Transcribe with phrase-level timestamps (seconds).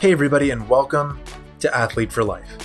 [0.00, 1.20] Hey, everybody, and welcome
[1.58, 2.56] to Athlete for Life.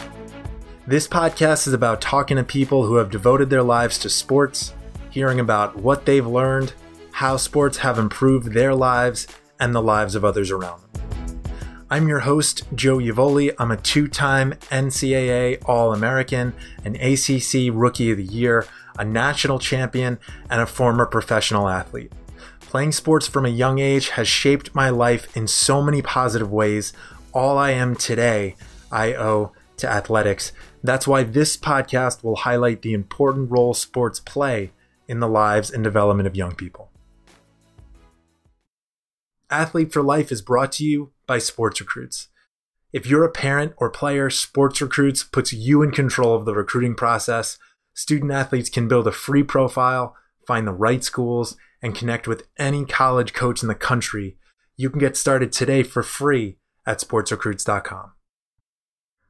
[0.88, 4.74] This podcast is about talking to people who have devoted their lives to sports,
[5.10, 6.72] hearing about what they've learned,
[7.12, 9.28] how sports have improved their lives
[9.60, 11.42] and the lives of others around them.
[11.90, 13.54] I'm your host, Joe Yavoli.
[13.60, 16.54] I'm a two time NCAA All American,
[16.86, 18.66] an ACC Rookie of the Year,
[18.98, 22.14] a national champion, and a former professional athlete.
[22.62, 26.92] Playing sports from a young age has shaped my life in so many positive ways.
[27.36, 28.56] All I am today,
[28.90, 30.54] I owe to athletics.
[30.82, 34.72] That's why this podcast will highlight the important role sports play
[35.10, 36.92] in the lives and development of young people.
[39.50, 42.30] Athlete for Life is brought to you by Sports Recruits.
[42.94, 46.96] If you're a parent or player, Sports Recruits puts you in control of the recruiting
[46.96, 47.58] process.
[47.94, 50.16] Student athletes can build a free profile,
[50.48, 54.38] find the right schools, and connect with any college coach in the country.
[54.78, 58.12] You can get started today for free at sportsrecruits.com.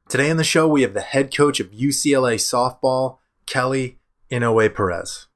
[0.08, 3.98] Today on the show, we have the head coach of UCLA softball, Kelly
[4.30, 5.26] Inouye Perez.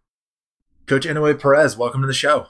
[0.86, 2.46] Coach Inouye Perez, welcome to the show.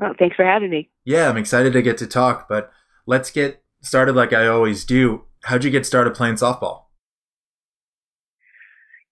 [0.00, 0.88] Oh, thanks for having me.
[1.04, 2.70] Yeah, I'm excited to get to talk, but
[3.06, 5.24] let's get started like I always do.
[5.44, 6.84] How'd you get started playing softball?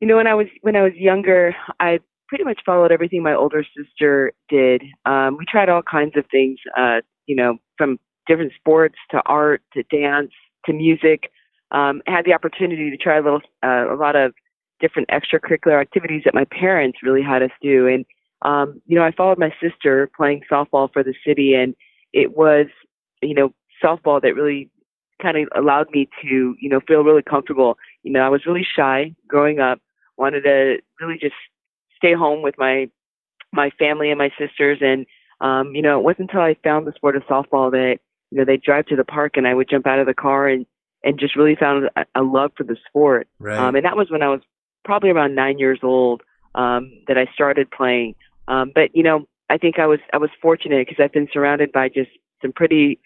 [0.00, 3.34] You know, when I was when I was younger, I pretty much followed everything my
[3.34, 4.82] older sister did.
[5.04, 9.62] Um, we tried all kinds of things, uh, you know, from different sports to art
[9.72, 10.30] to dance
[10.66, 11.32] to music.
[11.70, 14.32] Um, had the opportunity to try a little, uh, a lot of
[14.80, 18.06] different extracurricular activities that my parents really had us do, and
[18.42, 21.74] um, you know, I followed my sister playing softball for the city, and
[22.12, 22.66] it was,
[23.20, 24.70] you know, softball that really
[25.20, 27.76] kind of allowed me to, you know, feel really comfortable.
[28.04, 29.80] You know, I was really shy growing up,
[30.16, 31.34] wanted to really just
[31.96, 32.88] stay home with my
[33.52, 35.06] my family and my sisters, and
[35.40, 37.98] um, you know, it wasn't until I found the sport of softball that,
[38.30, 40.48] you know, they'd drive to the park and I would jump out of the car
[40.48, 40.66] and
[41.04, 43.28] and just really found a, a love for the sport.
[43.38, 43.56] Right.
[43.56, 44.40] Um, and that was when I was
[44.84, 46.22] probably around nine years old
[46.54, 48.14] um, that I started playing.
[48.48, 51.72] Um, but you know, I think I was I was fortunate because I've been surrounded
[51.72, 52.10] by just
[52.42, 52.98] some pretty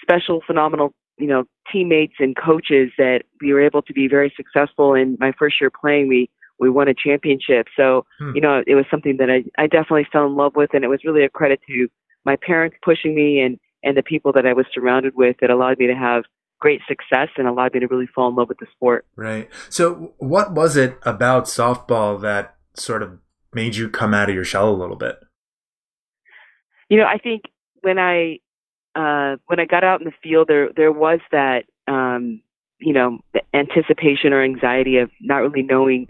[0.00, 4.94] special, phenomenal, you know, teammates and coaches that we were able to be very successful.
[4.94, 6.28] In my first year playing, we
[6.58, 7.68] we won a championship.
[7.76, 8.32] So Hmm.
[8.34, 10.88] you know, it was something that I I definitely fell in love with, and it
[10.88, 11.88] was really a credit to
[12.24, 15.78] my parents pushing me and and the people that I was surrounded with that allowed
[15.78, 16.24] me to have
[16.58, 19.06] great success and allowed me to really fall in love with the sport.
[19.16, 19.50] Right.
[19.68, 23.18] So, what was it about softball that sort of
[23.52, 25.16] made you come out of your shell a little bit?
[26.88, 27.42] You know, I think
[27.82, 28.38] when I
[28.94, 32.40] uh, when I got out in the field, there there was that um,
[32.78, 36.06] you know the anticipation or anxiety of not really knowing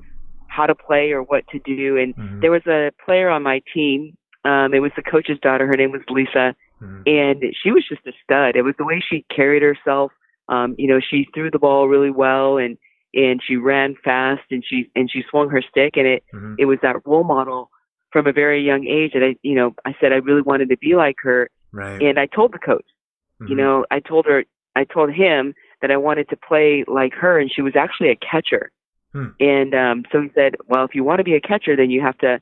[0.48, 1.96] how to play or what to do.
[1.96, 2.40] And Mhm.
[2.40, 4.16] there was a player on my team.
[4.44, 5.66] Um, it was the coach's daughter.
[5.66, 7.02] Her name was Lisa, Mhm.
[7.06, 8.56] and she was just a stud.
[8.56, 10.12] It was the way she carried herself.
[10.48, 12.76] Um, you know, she threw the ball really well, and
[13.14, 16.56] and she ran fast, and she and she swung her stick, and it Mhm.
[16.58, 17.70] it was that role model
[18.12, 20.76] from a very young age that I, you know, I said I really wanted to
[20.76, 22.00] be like her, Right.
[22.00, 22.86] and I told the coach,
[23.40, 23.58] you Mhm.
[23.58, 24.44] know, I told her,
[24.76, 28.16] I told him that I wanted to play like her, and she was actually a
[28.16, 28.70] catcher,
[29.12, 29.30] Hmm.
[29.40, 32.00] and um, so he said, well, if you want to be a catcher, then you
[32.02, 32.40] have to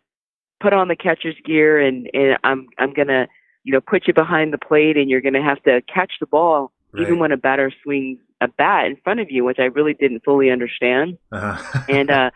[0.60, 3.28] put on the catcher's gear, and and I'm I'm gonna,
[3.64, 6.72] you know, put you behind the plate, and you're gonna have to catch the ball
[6.94, 10.24] even when a batter swings a bat in front of you, which I really didn't
[10.24, 11.56] fully understand Uh-huh.
[11.88, 12.30] and uh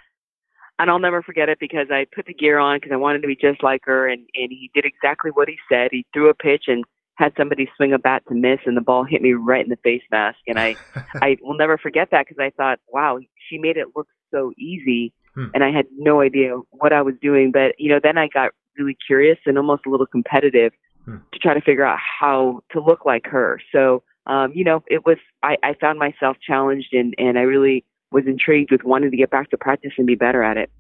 [0.79, 3.29] and I'll never forget it because I put the gear on because I wanted to
[3.29, 5.89] be just like her and and he did exactly what he said.
[5.91, 6.85] He threw a pitch and
[7.17, 9.79] had somebody swing a bat to miss and the ball hit me right in the
[9.83, 10.77] face mask and I
[11.23, 15.13] I will never forget that because I thought, wow, she made it look so easy
[15.35, 15.49] Hmm.
[15.53, 18.53] and I had no idea what I was doing, but you know, then I got
[18.79, 20.73] really curious and almost a little competitive
[21.07, 21.19] Hmm.
[21.33, 23.61] to try to figure out how to look like her.
[23.71, 27.85] So, um, you know, it was I, I found myself challenged and and I really
[28.11, 30.71] was intrigued with wanting to get back to practice and be better at it.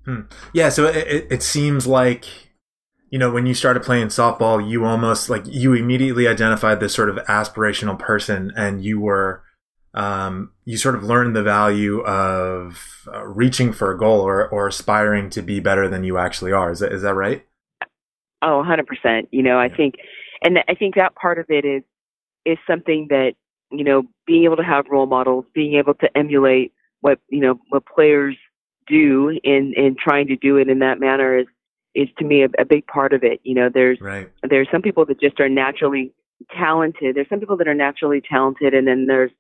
[0.52, 0.69] yeah.
[0.69, 2.25] So it, it, it seems like,
[3.11, 7.08] you know, when you started playing softball, you almost like you immediately identified this sort
[7.08, 9.43] of aspirational person, and you were,
[9.94, 14.67] um, you sort of learned the value of uh, reaching for a goal or or
[14.67, 16.70] aspiring to be better than you actually are.
[16.73, 17.44] Is that is that right?
[18.43, 19.28] Oh, 100%.
[19.31, 19.76] You know, I Yeah.
[19.76, 19.94] think,
[20.43, 21.83] and I think that part of it is,
[22.44, 23.33] is something that,
[23.71, 27.59] you know, being able to have role models, being able to emulate what, you know,
[27.71, 28.37] what players
[28.87, 31.47] do in, in trying to do it in that manner is,
[31.94, 33.41] is to me a, a big part of it.
[33.43, 34.31] You know, there's, Right.
[34.49, 36.12] there's some people that just are naturally
[36.56, 37.17] talented.
[37.17, 39.33] There's some people that are naturally talented and then there's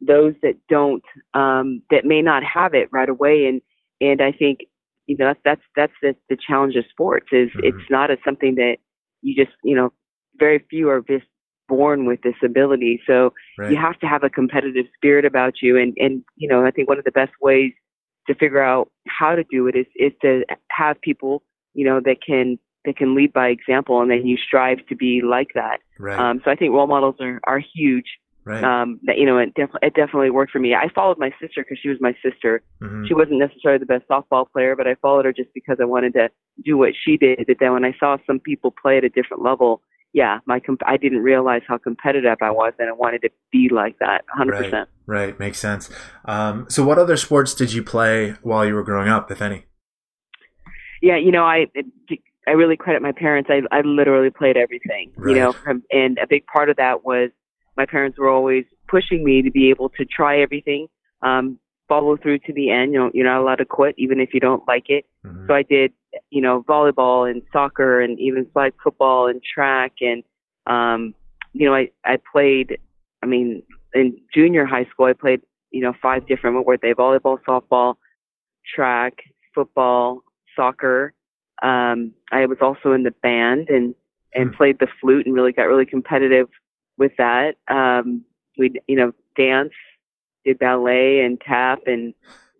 [0.00, 1.04] those that don't,
[1.34, 3.46] um, that may not have it right away.
[3.46, 3.60] And,
[4.00, 4.60] and I think,
[5.06, 7.64] you know, that's, that's, that's the, the challenge of sports is Mhm.
[7.64, 8.78] it's not a, something that
[9.22, 9.92] you just, you know,
[10.40, 11.26] very few are just
[11.68, 13.00] born with this ability.
[13.06, 13.70] So Right.
[13.70, 15.76] you have to have a competitive spirit about you.
[15.78, 17.72] And, and, you know, I think one of the best ways
[18.26, 21.44] to figure out how to do it is, is to have people,
[21.74, 25.22] you know, that can, that can lead by example and then you strive to be
[25.22, 25.78] like that.
[26.00, 26.18] Right.
[26.18, 28.06] Um, so I think role models are, are huge.
[28.44, 28.64] right.
[28.64, 30.74] Um, that, you know, it, def- it definitely worked for me.
[30.74, 32.62] I followed my sister because she was my sister.
[32.82, 33.06] Mhm.
[33.06, 36.14] She wasn't necessarily the best softball player, but I followed her just because I wanted
[36.14, 36.30] to
[36.64, 37.44] do what she did.
[37.46, 40.82] But then when I saw some people play at a different level, yeah, my comp-
[40.86, 44.72] I didn't realize how competitive I was, and I wanted to be like that, 100%.
[44.72, 44.86] Right.
[45.06, 45.38] Right.
[45.40, 45.90] Makes sense.
[46.24, 49.66] Um, so, what other sports did you play while you were growing up, if any?
[51.02, 51.66] Yeah, you know, I
[52.46, 53.48] I really credit my parents.
[53.50, 55.34] I I literally played everything, Right.
[55.34, 57.30] you know, from, and a big part of that was
[57.76, 60.88] my parents were always pushing me to be able to try everything,
[61.22, 61.58] um,
[61.90, 62.94] follow through to the end.
[62.94, 65.06] You know, you're not allowed to quit even if you don't like it.
[65.26, 65.46] Mhm.
[65.48, 65.92] So I did,
[66.30, 70.22] you know, volleyball and soccer and even flag football and track and
[70.66, 71.14] um
[71.52, 72.78] you know, I I played
[73.22, 73.62] I mean,
[73.94, 75.42] in junior high school I played,
[75.72, 76.94] you know, five different what were they?
[76.94, 77.96] Volleyball, softball,
[78.74, 79.14] track,
[79.54, 80.22] football,
[80.56, 81.12] soccer.
[81.62, 83.94] Um I was also in the band and
[84.34, 84.56] and Hmm.
[84.56, 86.48] played the flute and really got really competitive
[86.98, 87.56] with that.
[87.68, 88.24] Um
[88.58, 89.72] we you know, dance,
[90.44, 92.14] did ballet and tap and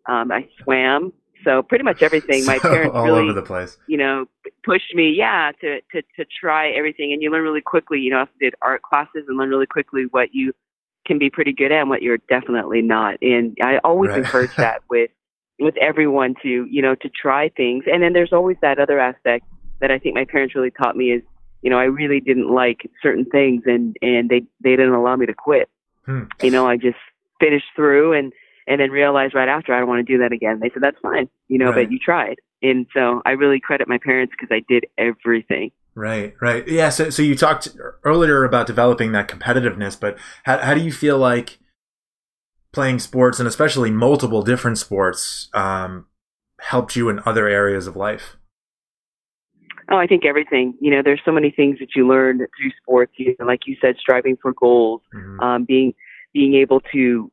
[0.08, 1.12] um I swam.
[1.44, 2.44] So pretty much everything.
[2.44, 3.78] My parents all really over the place.
[3.86, 4.26] you know,
[4.62, 7.12] pushed me, yeah, to, to, to try everything.
[7.14, 10.04] And you learn really quickly, you know, I did art classes and learn really quickly
[10.10, 10.52] what you
[11.06, 13.16] can be pretty good at and what you're definitely not.
[13.22, 14.18] And I always Right.
[14.18, 15.10] encourage that with,
[15.58, 17.84] with everyone to, you know, to try things.
[17.90, 19.46] And then there's always that other aspect
[19.80, 21.22] that I think my parents really taught me is,
[21.62, 25.24] you know, I really didn't like certain things and, and they, they didn't allow me
[25.24, 25.70] to quit.
[26.04, 26.24] Hmm.
[26.42, 26.98] You know, I just
[27.40, 28.32] finished through and,
[28.66, 30.60] and then realized right after I don't want to do that again.
[30.60, 31.86] They said, that's fine, you know, Right.
[31.86, 32.36] but you tried.
[32.62, 35.70] And so I really credit my parents because I did everything.
[35.94, 36.66] Right, right.
[36.68, 37.68] Yeah, so so you talked
[38.04, 41.58] earlier about developing that competitiveness, but how how do you feel like
[42.72, 46.06] playing sports and especially multiple different sports um,
[46.60, 48.36] helped you in other areas of life?
[49.90, 50.74] Oh, I think everything.
[50.80, 53.12] You know, there's so many things that you learn through sports.
[53.16, 55.42] You know, like you said, striving for goals, Mhm.
[55.42, 55.94] um, being
[56.32, 57.30] being able to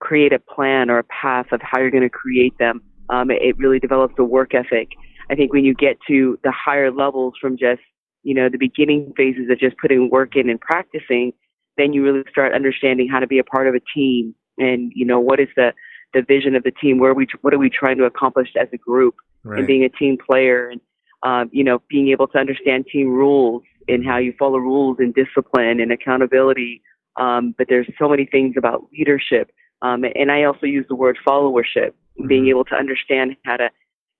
[0.00, 2.82] create a plan or a path of how you're going to create them.
[3.08, 4.88] Um, it, it really develops a work ethic.
[5.30, 7.80] I think when you get to the higher levels from just
[8.22, 11.32] you know the beginning phases of just putting work in and practicing,
[11.76, 15.06] then you really start understanding how to be a part of a team and you
[15.06, 15.72] know what is the
[16.14, 16.98] the vision of the team.
[16.98, 19.14] Where are we what are we trying to accomplish as a group?
[19.44, 19.58] Right.
[19.58, 20.80] and being a team player and
[21.24, 25.12] um, you know being able to understand team rules and how you follow rules and
[25.14, 26.80] discipline and accountability
[27.16, 29.50] um, but there's so many things about leadership
[29.82, 31.92] um, and i also use the word followership
[32.26, 32.50] being Mhm.
[32.50, 33.70] able to understand how to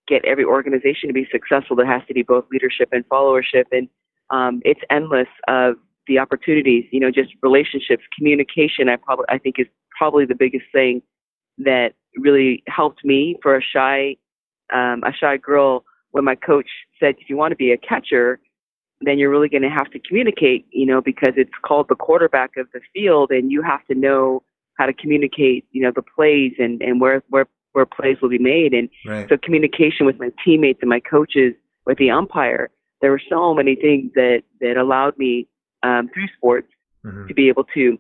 [0.09, 3.89] get every organization to be successful there has to be both leadership and followership and
[4.31, 9.57] um, it's endless of the opportunities you know just relationships communication i probably i think
[9.59, 9.67] is
[9.97, 11.03] probably the biggest thing
[11.59, 14.17] that really helped me for a shy
[14.73, 16.69] um, a shy girl when my coach
[17.01, 18.39] said, if you want to be a catcher,
[19.07, 22.57] then you're really going to have to communicate, you know, because it's called the quarterback
[22.57, 24.43] of the field and you have to know
[24.79, 28.39] how to communicate, you know, the plays and, and where, where, where plays will be
[28.39, 28.73] made.
[28.75, 29.29] And Right.
[29.29, 31.55] so communication with my teammates and my coaches,
[31.87, 35.49] with the umpire, there were so many things that, that allowed me,
[35.83, 36.69] um, through sports
[37.05, 37.27] Mhm.
[37.29, 37.99] to be able to,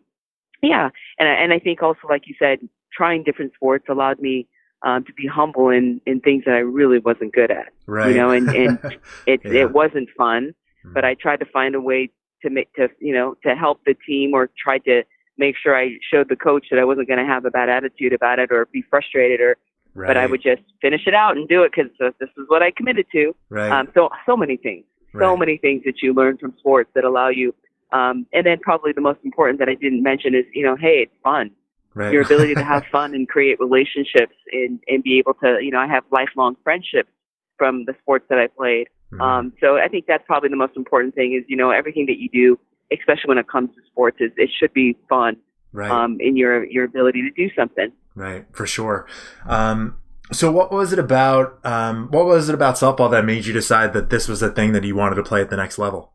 [0.62, 0.90] yeah.
[1.18, 2.61] And, I- and I think also, like you said,
[2.92, 4.47] trying different sports allowed me,
[4.85, 8.11] um, to be humble in, in things that I really wasn't good at Right.
[8.11, 8.78] you know, and- and
[9.26, 9.62] it Yeah.
[9.62, 10.94] it wasn't fun Mhm.
[10.94, 12.10] but i tried to find a way
[12.42, 15.02] to make to you know to help the team or try to
[15.38, 18.12] make sure i showed the coach that i wasn't going to have a bad attitude
[18.12, 19.56] about it or be frustrated or
[19.94, 20.08] right.
[20.08, 22.70] but i would just finish it out and do it because this is what i
[22.70, 23.70] committed to Right.
[23.70, 24.84] um so so many things
[25.18, 25.38] so Right.
[25.38, 27.54] many things that you learn from sports that allow you
[27.92, 30.96] um and then probably the most important that i didn't mention is you know hey
[31.04, 31.50] it's fun
[31.94, 32.12] right.
[32.12, 35.78] your ability to have fun and create relationships and and be able to you know
[35.78, 37.10] i have lifelong friendships
[37.58, 39.21] from the sports that i played Mhm.
[39.21, 42.19] um, so I think that's probably the most important thing is, you know, everything that
[42.19, 42.59] you do,
[42.92, 45.37] especially when it comes to sports, is it should be fun
[45.73, 45.90] right.
[45.90, 47.92] um, in your your ability to do something.
[48.14, 49.07] Right, for sure.
[49.47, 49.97] Um,
[50.31, 51.59] so, what was it about?
[51.64, 54.73] Um, what was it about softball that made you decide that this was a thing
[54.73, 56.12] that you wanted to play at the next level?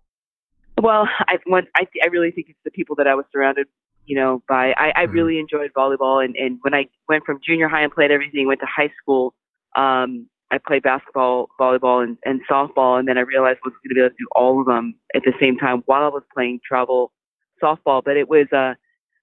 [0.81, 3.67] Well, I want, I I really think it's the people that I was surrounded,
[4.05, 4.73] you know, by.
[4.77, 5.13] I, I Mhm.
[5.13, 8.59] really enjoyed volleyball, and and when I went from junior high and played everything, went
[8.61, 9.33] to high school.
[9.75, 13.89] Um, I played basketball, volleyball, and, and softball, and then I realized I was going
[13.89, 16.23] to be able to do all of them at the same time while I was
[16.33, 17.11] playing travel
[17.61, 18.01] softball.
[18.03, 18.75] But it was uh,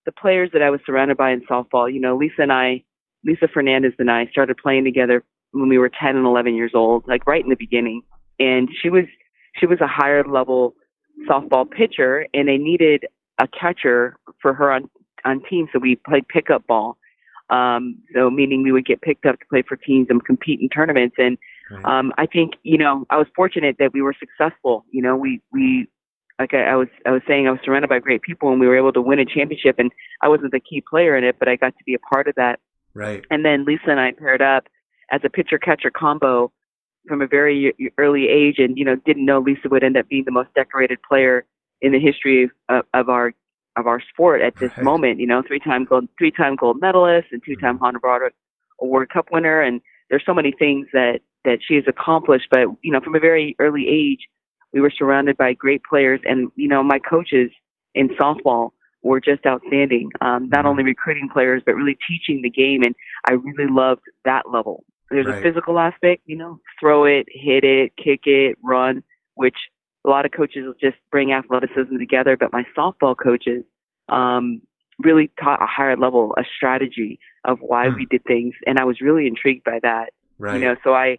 [0.05, 1.93] the players that I was surrounded by in softball.
[1.93, 2.85] You know, Lisa and I,
[3.25, 7.07] Lisa Fernandez and I started playing together when we were 10 and 11 years old,
[7.09, 8.03] like right in the beginning.
[8.39, 9.05] And she was
[9.59, 10.75] she was a higher level
[11.29, 13.07] softball pitcher, and they needed
[13.39, 14.91] a catcher for her on
[15.25, 16.99] on team, So we played pickup ball.
[17.51, 20.69] Um, so meaning we would get picked up to play for teams and compete in
[20.69, 21.17] tournaments.
[21.19, 21.37] And
[21.71, 21.85] right.
[21.85, 24.85] um, I think you know I was fortunate that we were successful.
[24.91, 25.89] You know, we we
[26.39, 28.67] like I, I was I was saying I was surrounded by great people and we
[28.67, 29.77] were able to win a championship.
[29.79, 32.29] And I wasn't the key player in it, but I got to be a part
[32.29, 32.61] of that.
[32.95, 33.25] Right.
[33.31, 34.67] And then Lisa and I paired up
[35.11, 36.53] as a pitcher catcher combo
[37.07, 40.25] from a very early age, and you know didn't know Lisa would end up being
[40.25, 41.45] the most decorated player
[41.81, 43.33] in the history of, of our
[43.77, 44.85] of our sport at this right.
[44.85, 45.21] moment.
[45.21, 47.85] You know, three time gold three time gold medalist and two time mm-hmm.
[47.85, 48.31] Honda
[48.81, 52.49] Award Cup winner, and there's so many things that that she has accomplished.
[52.51, 54.27] But you know, from a very early age,
[54.73, 57.51] we were surrounded by great players, and you know, my coaches
[57.95, 58.71] in softball
[59.03, 60.11] were just outstanding.
[60.21, 60.69] Um, not mm-hmm.
[60.69, 62.95] only recruiting players, but really teaching the game, and
[63.29, 64.85] I really loved that level.
[65.11, 65.39] There's right.
[65.39, 69.05] a physical aspect, you know, throw it, hit it, kick it, run,
[69.35, 69.57] which
[70.05, 73.65] a lot of coaches will just bring athleticism together, but my softball coaches
[74.09, 74.61] um,
[74.99, 77.97] really taught a higher level, a strategy of why mm.
[77.97, 80.13] we did things, and I was really intrigued by that.
[80.39, 80.55] Right.
[80.55, 81.19] You know, so I,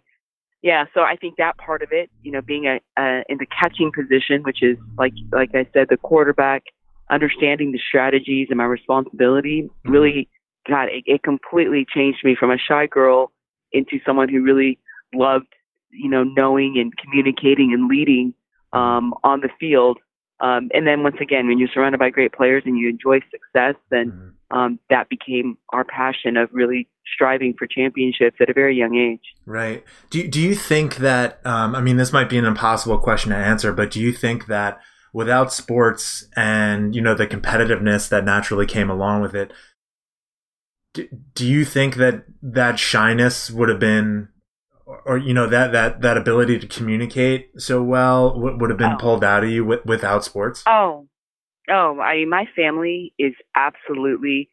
[0.62, 3.46] yeah, so I think that part of it, you know, being a, a in the
[3.46, 6.64] catching position, which is like like I said, the quarterback,
[7.10, 9.90] understanding the strategies and my responsibility, mm.
[9.90, 10.28] really,
[10.68, 13.32] God, it, it completely changed me from a shy girl
[13.72, 14.78] into someone who really
[15.14, 15.52] loved,
[15.90, 18.32] you know, knowing and communicating and leading
[18.76, 19.98] um, on the field.
[20.40, 23.74] Um, and then once again, when you're surrounded by great players and you enjoy success,
[23.90, 24.56] then mm-hmm.
[24.56, 29.22] um, that became our passion of really striving for championships at a very young age.
[29.46, 29.82] Right.
[30.10, 31.40] Do Do you think that?
[31.46, 34.46] Um, I mean, this might be an impossible question to answer, but do you think
[34.46, 34.78] that
[35.12, 39.52] without sports and you know the competitiveness that naturally came along with it,
[40.92, 44.28] do, do you think that that shyness would have been
[44.86, 48.98] or you know that that that ability to communicate so well would have been oh.
[48.98, 51.06] pulled out of you with, without sports oh
[51.68, 54.48] oh i my family is absolutely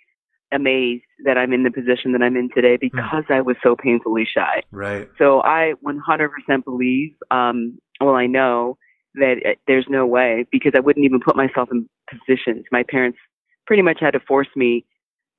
[0.52, 2.88] amazed that i'm in the position that i'm in today hmm.
[2.96, 3.36] because mm.
[3.36, 8.78] i was so painfully shy right so i 100% believe um well i know
[9.16, 13.18] that uh, there's no way because i wouldn't even put myself in positions my parents
[13.68, 14.86] pretty much had to force me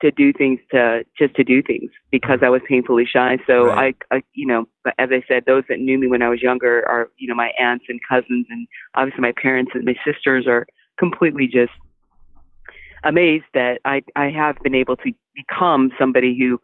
[0.02, 3.38] to do things to just to do things because I was painfully shy.
[3.46, 3.96] So right.
[4.10, 4.66] I, I, you know,
[4.98, 7.52] as I said, those that knew me when I was younger are, you know, my
[7.58, 10.66] aunts and cousins, and obviously my parents and my sisters are
[10.98, 11.72] completely just
[13.04, 16.60] amazed that I I have been able to become somebody who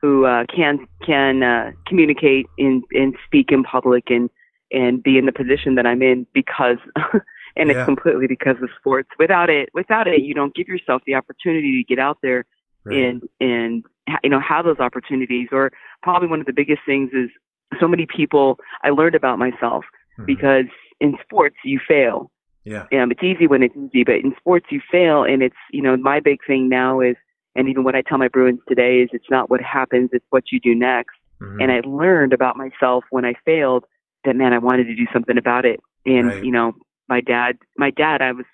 [0.00, 4.30] who uh, can can uh, communicate and and speak in public and
[4.72, 6.78] and be in the position that I'm in because.
[7.56, 7.78] and yeah.
[7.78, 9.08] it's completely because of sports.
[9.18, 12.44] Without it, without it, you don't give yourself the opportunity to get out there
[12.90, 13.04] right.
[13.04, 13.84] and and
[14.22, 15.48] you know have those opportunities.
[15.52, 17.30] Or probably one of the biggest things is
[17.78, 18.58] so many people.
[18.82, 19.84] I learned about myself
[20.18, 20.24] mm-hmm.
[20.26, 20.66] because
[21.00, 22.30] in sports you fail.
[22.64, 22.86] Yeah.
[22.92, 25.96] Um, it's easy when it's easy, but in sports you fail, and it's you know
[25.96, 27.16] my big thing now is,
[27.56, 30.44] and even what I tell my Bruins today is, it's not what happens, it's what
[30.52, 31.16] you do next.
[31.40, 31.60] Mm-hmm.
[31.60, 33.84] And I learned about myself when I failed
[34.24, 35.80] that man, I wanted to do something about it.
[36.04, 36.44] And right.
[36.44, 36.72] you know,
[37.08, 38.44] my dad, my dad, I was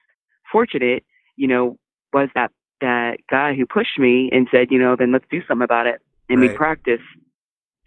[0.51, 1.05] fortunate,
[1.37, 1.77] you know,
[2.13, 5.65] was that that guy who pushed me and said, you know, then let's do something
[5.65, 6.01] about it.
[6.29, 6.51] And right.
[6.51, 7.01] we practice.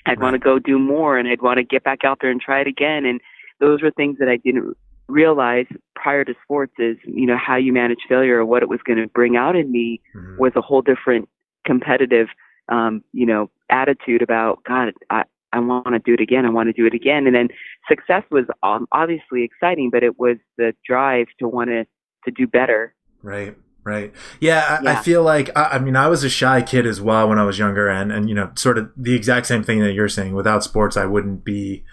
[0.06, 0.20] I'd right.
[0.20, 2.62] want to go do more and I'd want to get back out there and try
[2.62, 3.06] it again.
[3.06, 3.20] And
[3.60, 4.76] those were things that I didn't
[5.08, 5.66] realize
[5.96, 9.00] prior to sports is, you know, how you manage failure or what it was going
[9.00, 10.38] to bring out in me mm-hmm.
[10.38, 11.28] was a whole different
[11.66, 12.28] competitive,
[12.70, 16.46] um, you know, attitude about, God, I, I want to do it again.
[16.46, 17.28] I want to do it again.
[17.28, 17.50] And then
[17.88, 21.86] success was um, obviously exciting, but it was the drive to want to,
[22.26, 22.94] to do better.
[23.22, 23.56] Right.
[23.90, 24.14] Right.
[24.40, 24.92] Yeah, I, yeah.
[24.92, 27.44] I feel like I, I, mean I was a shy kid as well when I
[27.44, 30.36] was younger, and and you know sort of the exact same thing that you're saying.
[30.36, 31.84] Without sports, I wouldn't be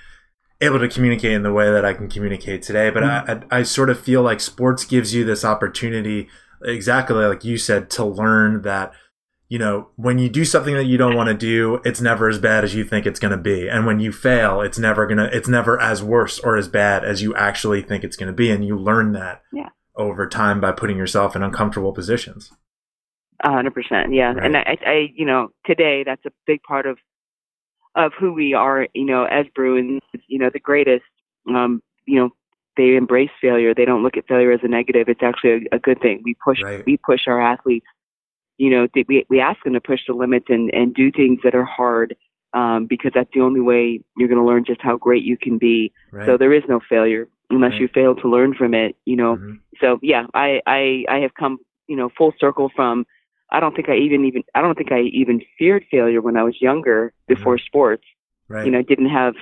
[0.61, 2.91] able to communicate in the way that I can communicate today.
[2.91, 3.45] But mm-hmm.
[3.51, 6.29] I, I I sort of feel like sports gives you this opportunity,
[6.63, 8.93] exactly like you said, to learn that
[9.49, 12.39] you know, when you do something that you don't want to do, it's never as
[12.39, 13.69] bad as you think it's going to be.
[13.69, 17.05] And when you fail, it's never going to, it's never as worse or as bad
[17.05, 18.51] as you actually think it's going to be.
[18.51, 22.53] And you learn that yeah over time by putting yourself in uncomfortable positions.
[23.45, 24.33] A hundred percent, yeah.
[24.33, 24.47] Right.
[24.47, 26.99] And I, I, you know, today that's a big part of
[27.95, 28.89] of who we are.
[28.95, 31.05] You know, as Bruins, you know, the greatest.
[31.49, 32.31] Um, you know,
[32.77, 33.75] they embrace failure.
[33.75, 35.09] They don't look at failure as a negative.
[35.09, 36.23] It's actually a, a good thing.
[36.25, 36.85] We push, right.
[36.87, 37.87] we push our athletes.
[38.59, 41.55] You know, we we ask them to push the limits and and do things that
[41.55, 42.17] are hard.
[42.57, 45.59] Um, because that's the only way you're going to learn just how great you can
[45.59, 45.93] be.
[46.11, 46.25] Right.
[46.25, 47.83] So there is no failure unless right.
[47.83, 49.37] you fail to learn from it, you know.
[49.37, 49.55] Mm-hmm.
[49.79, 53.05] So yeah, I, I I have come, you know, full circle from
[53.51, 56.45] I don't think I even even I don't think I even feared failure when I
[56.45, 57.67] was younger before mm-hmm.
[57.67, 58.05] sports.
[58.49, 58.65] Right.
[58.65, 59.35] You know, didn't have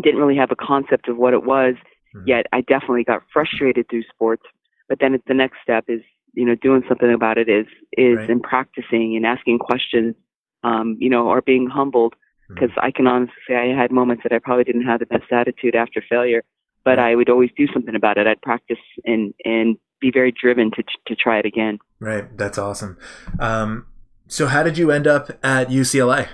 [0.00, 1.74] didn't really have a concept of what it was.
[2.14, 2.28] Mm-hmm.
[2.28, 4.44] Yet I definitely got frustrated through sports.
[4.88, 6.02] But then the next step is
[6.34, 7.66] you know doing something about it is
[7.96, 8.30] is Right.
[8.30, 10.14] in practicing and asking questions,
[10.62, 12.14] um, you know, or being humbled.
[12.48, 15.30] Because I can honestly say I had moments that I probably didn't have the best
[15.30, 16.42] attitude after failure,
[16.84, 18.26] but I would always do something about it.
[18.26, 21.78] I'd practice and and be very driven to to try it again.
[22.00, 22.36] Right.
[22.36, 22.96] That's awesome.
[23.38, 23.86] Um,
[24.28, 26.28] so how did you end up at UCLA?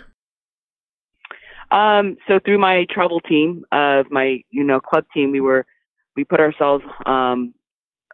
[1.71, 5.67] Um, so through my travel team of my, you know, club team, we were,
[6.17, 7.55] we put ourselves, um,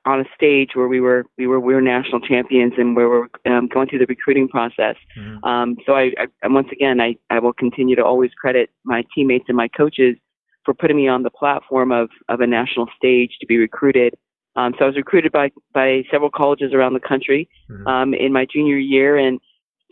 [0.06, 3.18] on a stage where we were, we were, we were national champions and where we
[3.18, 4.96] were um, going through the recruiting process.
[5.18, 5.44] Mhm.
[5.44, 9.44] Um, so I, I, once again, I, I will continue to always credit my teammates
[9.48, 10.16] and my coaches
[10.64, 14.14] for putting me on the platform of, of a national stage to be recruited.
[14.56, 17.86] Um, so I was recruited by, by several colleges around the country Mhm.
[17.86, 19.40] um, in my junior year, and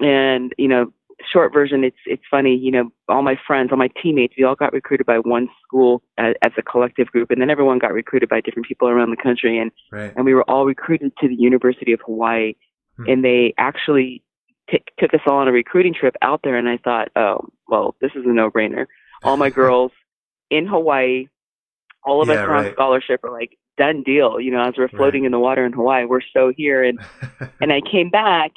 [0.00, 0.92] and you know,
[1.32, 2.56] short version, it's it's funny.
[2.56, 6.02] You know, all my friends, all my teammates, we all got recruited by one school
[6.16, 9.16] as, as a collective group, and then everyone got recruited by different people around the
[9.22, 10.12] country, and Right.
[10.16, 12.54] and we were all recruited to the University of Hawaii,
[12.96, 13.04] Hmm.
[13.08, 14.22] and they actually
[14.70, 17.94] t- took us all on a recruiting trip out there, and I thought, oh, well,
[18.00, 18.86] this is a no-brainer.
[19.22, 19.92] All my girls
[20.50, 21.26] in Hawaii,
[22.04, 22.74] all of Yeah, us are on right.
[22.74, 24.40] scholarship are like done deal.
[24.40, 26.98] You know, as we're floating in the water in Hawaii, we're so here, and
[27.60, 28.52] and I came back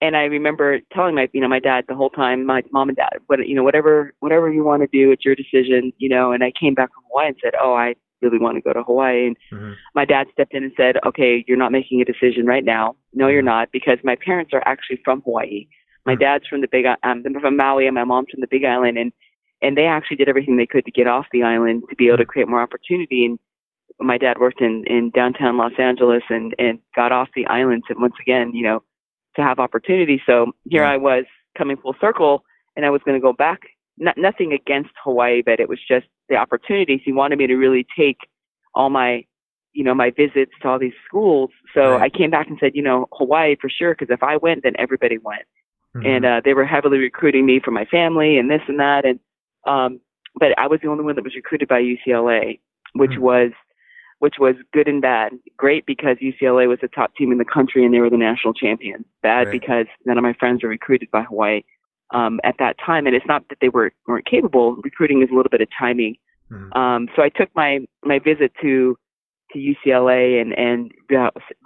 [0.00, 2.96] and I remember telling my you know my dad the whole time my mom and
[2.96, 6.32] dad what you know whatever whatever you want to do it's your decision you know.
[6.32, 8.82] And I came back from Hawaii and said oh I really want to go to
[8.82, 9.26] Hawaii.
[9.28, 9.76] And Mhm.
[9.94, 12.96] my dad stepped in and said okay you're not making a decision right now.
[13.12, 15.66] No you're not because my parents are actually from Hawaii.
[16.06, 16.20] My Mhm.
[16.20, 18.98] dad's from the big um they're from Maui and my mom's from the big island
[18.98, 19.12] and
[19.62, 22.16] and they actually did everything they could to get off the island to be able
[22.16, 23.26] to create more opportunity.
[23.26, 23.38] And
[23.98, 28.00] my dad worked in in downtown Los Angeles and and got off the island And
[28.00, 28.82] once again you know
[29.36, 30.90] to have opportunity so here Yeah.
[30.92, 31.24] I was
[31.56, 32.44] coming full circle
[32.76, 33.60] and I was going to go back
[33.98, 37.86] not, nothing against Hawaii but it was just the opportunities he wanted me to really
[37.96, 38.18] take
[38.74, 39.24] all my
[39.72, 42.12] you know my visits to all these schools so Right.
[42.12, 44.74] I came back and said you know Hawaii for sure because if I went then
[44.78, 45.42] everybody went
[45.96, 46.06] Mhm.
[46.06, 49.18] and uh, they were heavily recruiting me for my family and this and that and
[49.66, 50.00] um
[50.38, 52.60] but I was the only one that was recruited by UCLA
[52.94, 53.22] which Hmm.
[53.22, 53.50] was
[54.20, 57.84] which was good and bad great because UCLA was the top team in the country
[57.84, 59.52] and they were the national champions bad Right.
[59.60, 61.62] because none of my friends were recruited by Hawaii
[62.12, 65.34] um at that time and it's not that they were weren't capable recruiting is a
[65.34, 66.16] little bit of timing
[66.50, 66.76] Mhm.
[66.76, 68.96] um so I took my my visit to
[69.52, 70.92] to UCLA and and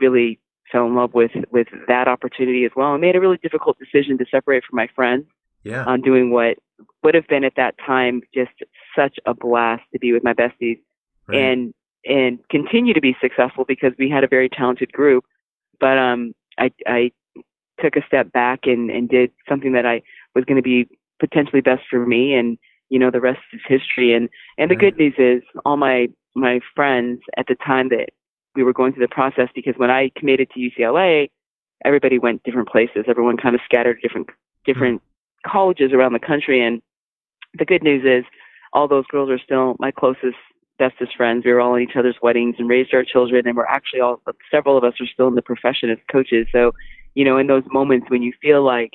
[0.00, 0.38] really
[0.72, 4.16] fell in love with with that opportunity as well and made a really difficult decision
[4.18, 5.24] to separate from my friends
[5.62, 5.84] yeah.
[5.84, 6.56] on doing what
[7.02, 8.52] would have been at that time just
[8.96, 10.78] such a blast to be with my besties
[11.26, 11.40] Right.
[11.40, 11.72] and
[12.06, 15.24] and continue to be successful because we had a very talented group.
[15.80, 17.12] But um I I
[17.80, 20.02] took a step back and and did something that I
[20.34, 20.88] was going to be
[21.20, 22.58] potentially best for me and
[22.90, 24.14] you know the rest is history.
[24.14, 24.96] And and the Right.
[24.96, 28.10] good news is all my my friends at the time that
[28.54, 31.30] we were going through the process because when I committed to UCLA
[31.84, 33.04] everybody went different places.
[33.08, 34.28] Everyone kind of scattered different
[34.64, 35.02] different
[35.46, 36.64] colleges around the country.
[36.64, 36.80] And
[37.58, 38.24] the good news is
[38.72, 40.36] all those girls are still my closest
[40.78, 41.44] bestest friends.
[41.44, 44.20] We were all in each other's weddings and raised our children and we're actually all
[44.50, 46.46] several of us are still in the profession as coaches.
[46.52, 46.72] So
[47.14, 48.92] you know in those moments when you feel like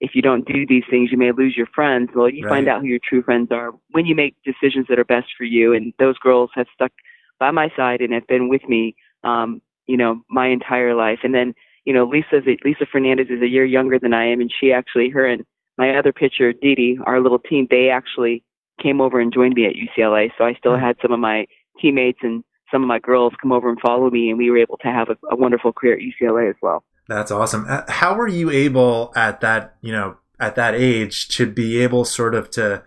[0.00, 2.10] if you don't do these things you may lose your friends.
[2.14, 3.70] Well you find out who your true friends are.
[3.90, 6.92] When you make decisions that are best for you and those girls have stuck
[7.38, 11.20] by my side and have been with me um you know my entire life.
[11.22, 11.54] And then
[11.84, 15.08] you know lisa's lisa fernandez is a year younger than i am and she actually
[15.08, 15.44] her and
[15.78, 18.44] my other pitcher Dee, our little team they actually
[18.82, 20.80] came over and joined me at ucla so i still Mhm.
[20.80, 21.46] had some of my
[21.80, 24.76] teammates and some of my girls come over and follow me and we were able
[24.78, 27.66] to have a, a wonderful career at ucla as well That's awesome.
[27.68, 32.04] Uh, How were you able at that, you know, at that age to be able
[32.04, 32.82] sort of to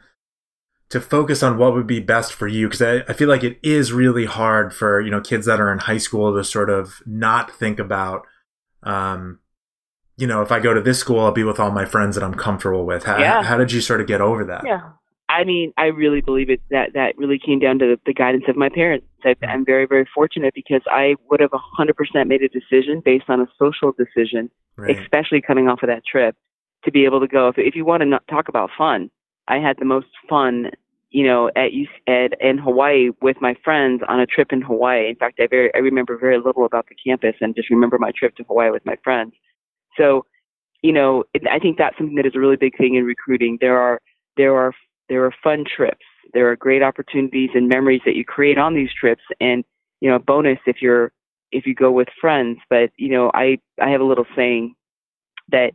[0.89, 2.67] to focus on what would be best for you?
[2.69, 5.71] Because I, I feel like it is really hard for, you know, kids that are
[5.73, 8.25] in high school to sort of not think about
[8.83, 9.39] um
[10.15, 12.23] you know, if I go to this school, I'll be with all my friends that
[12.23, 13.03] I'm comfortable with.
[13.05, 13.41] How, Yeah.
[13.43, 14.63] how did you sort of get over that?
[14.63, 14.91] Yeah.
[15.33, 18.43] I mean, I really believe it that that really came down to the, the guidance
[18.47, 19.07] of my parents.
[19.23, 19.45] I, mm-hmm.
[19.49, 23.47] I'm very, very fortunate because I would have 100% made a decision based on a
[23.57, 24.97] social decision, Right.
[24.99, 26.35] especially coming off of that trip,
[26.83, 27.47] to be able to go.
[27.47, 29.09] If, if you want to not talk about fun,
[29.47, 30.71] I had the most fun,
[31.09, 31.71] you know, at
[32.07, 35.09] at in Hawaii with my friends on a trip in Hawaii.
[35.09, 38.11] In fact, I very I remember very little about the campus and just remember my
[38.11, 39.33] trip to Hawaii with my friends.
[39.97, 40.25] So,
[40.81, 43.57] you know, it, I think that's something that is a really big thing in recruiting.
[43.59, 43.99] There are
[44.37, 44.73] there are
[45.09, 46.05] there are fun trips.
[46.33, 49.63] There are great opportunities and memories that you create on these trips, and
[50.01, 51.11] you know, bonus if you're
[51.51, 52.59] if you go with friends.
[52.69, 54.75] But you know, I I have a little saying
[55.49, 55.73] that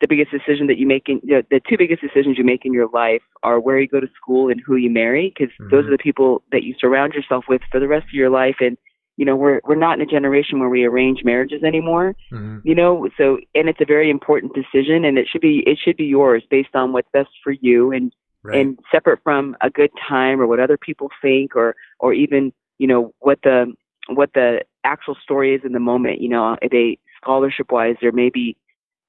[0.00, 2.72] the biggest decision that you make in the, the two biggest decisions you make in
[2.72, 5.88] your life are where you go to school and who you marry, because those Mhm.
[5.88, 8.56] are the people that you surround yourself with for the rest of your life.
[8.60, 8.76] And
[9.18, 12.58] you know we're we're not in a generation where we arrange marriages anymore mm-hmm.
[12.62, 15.96] you know so and it's a very important decision and it should be it should
[15.96, 18.60] be yours based on what's best for you and right.
[18.60, 22.86] and separate from a good time or what other people think or or even you
[22.86, 23.72] know what the
[24.08, 28.30] what the actual story is in the moment you know they scholarship wise there may
[28.30, 28.56] be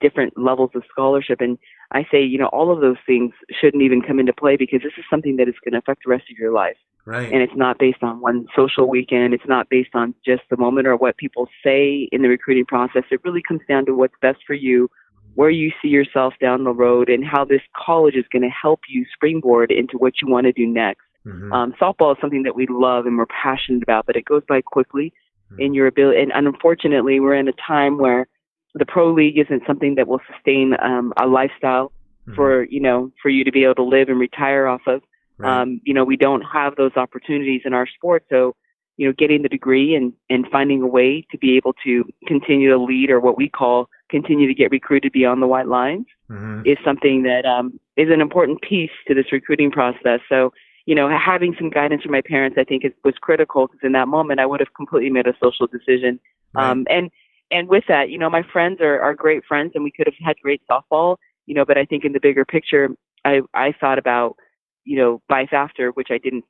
[0.02, 1.58] different levels of scholarship and
[1.92, 4.94] I say, you know, all of those things shouldn't even come into play because this
[4.98, 6.78] is something that is going to affect the rest of your life.
[7.06, 7.32] Right.
[7.32, 9.34] And it's not based on one social weekend.
[9.34, 13.04] It's not based on just the moment or what people say in the recruiting process.
[13.10, 14.92] It really comes down to what's best for you,
[15.36, 18.82] where you see yourself down the road, and how this college is going to help
[18.90, 21.02] you springboard into what you want to do next.
[21.26, 21.52] Mm-hmm.
[21.52, 24.62] Um, softball is something that we love and we're passionate about, but it goes by
[24.62, 25.14] quickly
[25.52, 25.62] mm-hmm.
[25.62, 26.22] in your ability.
[26.22, 28.28] And unfortunately, we're in a time where
[28.76, 31.92] the pro league isn't something that will sustain um, a lifestyle
[32.28, 32.36] mm-hmm.
[32.36, 35.02] for you know for you to be able to live and retire off of.
[35.38, 35.62] Right.
[35.62, 38.56] Um, you know, we don't have those opportunities in our sport, so
[39.00, 42.70] you know, getting the degree and and finding a way to be able to continue
[42.70, 46.62] to lead or what we call continue to get recruited beyond the white lines mm-hmm.
[46.66, 50.20] is something that um, is an important piece to this recruiting process.
[50.28, 50.52] So
[50.86, 53.92] you know, having some guidance from my parents, I think, is, was critical because in
[53.94, 56.20] that moment I would have completely made a social decision.
[56.54, 56.70] Right.
[56.72, 57.10] Um, and
[57.52, 60.16] and with that, you know, my friends are, are great friends and we could have
[60.24, 62.90] had great softball, you know, but I think in the bigger picture,
[63.26, 64.36] I, I thought about,
[64.84, 66.44] you know, life after, which I didn't,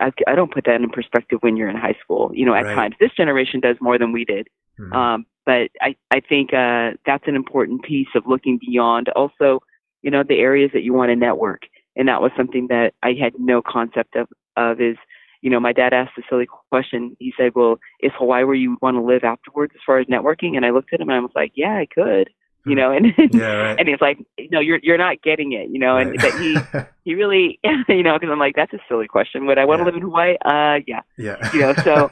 [0.00, 2.64] I, I don't put that in perspective when you're in high school, you know, at
[2.64, 2.74] right.
[2.74, 2.94] times.
[3.00, 4.48] This generation does more than we did.
[4.78, 4.92] Mm-hmm.
[4.92, 9.60] Um, but I, I think, uh, that's an important piece of looking beyond also,
[10.02, 11.62] you know, the areas that you want to network.
[11.96, 14.96] And that was something that I had no concept of, of is,
[15.42, 17.16] you know, my dad asked a silly question.
[17.18, 20.56] He said, "Well, is Hawaii where you want to live afterwards, as far as networking?"
[20.56, 22.28] And I looked at him and I was like, "Yeah, I could."
[22.66, 23.78] You know, and yeah, right.
[23.78, 24.18] and he's like,
[24.50, 26.20] "No, you're you're not getting it." You know, and right.
[26.20, 26.56] but he
[27.04, 29.46] he really, you know, because I'm like, "That's a silly question.
[29.46, 29.84] Would I want yeah.
[29.84, 31.52] to live in Hawaii?" Uh, yeah, yeah.
[31.52, 32.10] You know, so,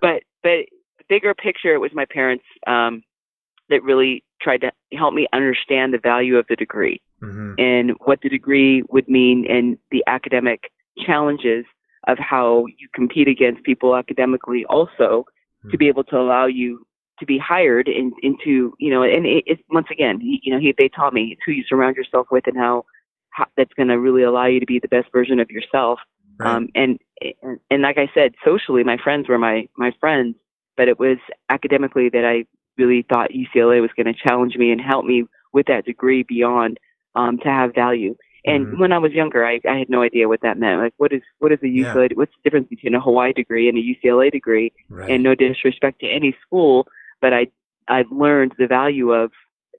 [0.00, 0.66] but but
[1.08, 3.02] bigger picture, it was my parents um,
[3.68, 7.54] that really tried to help me understand the value of the degree mm-hmm.
[7.58, 10.70] and what the degree would mean and the academic
[11.04, 11.64] challenges
[12.06, 15.24] of how you compete against people academically also
[15.60, 15.70] mm-hmm.
[15.70, 16.86] to be able to allow you
[17.20, 20.74] to be hired in, into you know and it, it once again you know he,
[20.78, 22.84] they taught me it's who you surround yourself with and how,
[23.30, 25.98] how that's going to really allow you to be the best version of yourself
[26.38, 26.54] right.
[26.54, 26.98] um and,
[27.42, 30.36] and and like i said socially my friends were my my friends
[30.76, 32.44] but it was academically that i
[32.76, 36.78] really thought ucla was going to challenge me and help me with that degree beyond
[37.14, 38.80] um to have value and mm-hmm.
[38.80, 40.80] when I was younger, I, I had no idea what that meant.
[40.80, 42.10] Like, what is what is a UCLA?
[42.10, 42.16] Yeah.
[42.16, 44.72] What's the difference between a Hawaii degree and a UCLA degree?
[44.88, 45.10] Right.
[45.10, 46.86] And no disrespect to any school,
[47.20, 47.48] but I
[47.88, 49.32] I learned the value of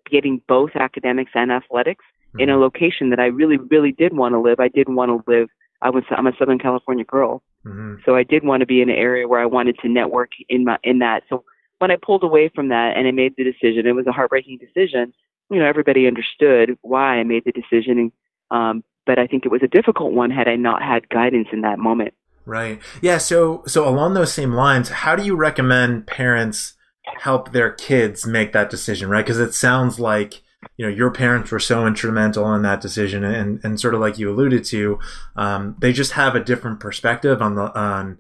[0.10, 2.40] getting both academics and athletics mm-hmm.
[2.42, 2.62] in a mm-hmm.
[2.62, 4.60] location that I really really did want to live.
[4.60, 5.50] I did want to live.
[5.82, 7.96] I was I'm a Southern California girl, mm-hmm.
[8.06, 10.66] so I did want to be in an area where I wanted to network in
[10.66, 11.24] my in that.
[11.30, 11.44] So
[11.80, 14.60] when I pulled away from that and I made the decision, it was a heartbreaking
[14.60, 15.14] decision.
[15.50, 18.12] You know, everybody understood why I made the decision
[18.52, 21.62] um, but I think it was a difficult one had I not had guidance in
[21.62, 22.14] that moment.
[22.46, 22.80] Right.
[23.02, 23.18] Yeah.
[23.18, 26.74] So, so along those same lines, how do you recommend parents
[27.20, 29.10] help their kids make that decision?
[29.10, 29.26] Right.
[29.26, 30.42] Because it sounds like
[30.78, 34.18] you know your parents were so instrumental in that decision, and and sort of like
[34.18, 35.00] you alluded to,
[35.36, 38.20] um, they just have a different perspective on the on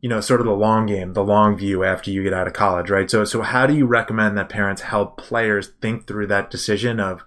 [0.00, 2.52] you know sort of the long game, the long view after you get out of
[2.52, 3.10] college, right?
[3.10, 7.24] So, so how do you recommend that parents help players think through that decision of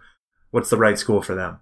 [0.51, 1.60] what's the right school for them?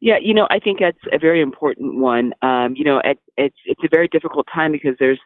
[0.00, 2.32] Yeah, you know, I think that's a very important one.
[2.42, 5.18] Um, you know, it, it's it's a very difficult time because there's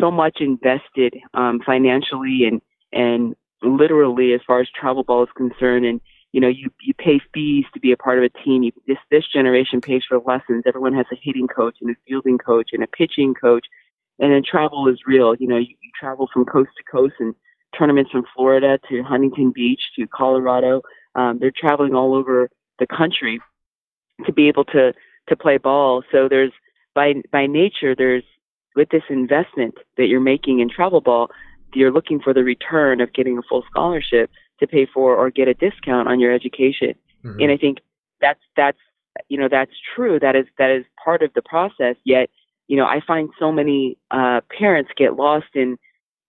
[0.00, 2.60] so much invested um, financially and
[2.92, 6.00] and literally as far as travel ball is concerned, and
[6.32, 8.62] you know, you you pay fees to be a part of a team.
[8.62, 10.64] You, this this generation pays for lessons.
[10.66, 13.66] Everyone has a hitting coach and a fielding coach and a pitching coach,
[14.18, 15.34] and then travel is real.
[15.34, 17.34] You know, you, you travel from coast to coast and
[17.78, 20.82] tournaments from Florida to Huntington Beach to Colorado.
[21.14, 23.40] Um, they're traveling all over the country
[24.26, 24.92] to be able to
[25.28, 26.02] to play ball.
[26.10, 26.52] So there's
[26.94, 28.24] by by nature there's
[28.74, 31.30] with this investment that you're making in travel ball,
[31.74, 34.30] you're looking for the return of getting a full scholarship
[34.60, 36.94] to pay for or get a discount on your education.
[37.24, 37.40] Mm-hmm.
[37.40, 37.78] And I think
[38.20, 38.78] that's that's
[39.28, 40.18] you know that's true.
[40.20, 41.96] That is that is part of the process.
[42.04, 42.30] Yet
[42.68, 45.78] you know I find so many uh, parents get lost in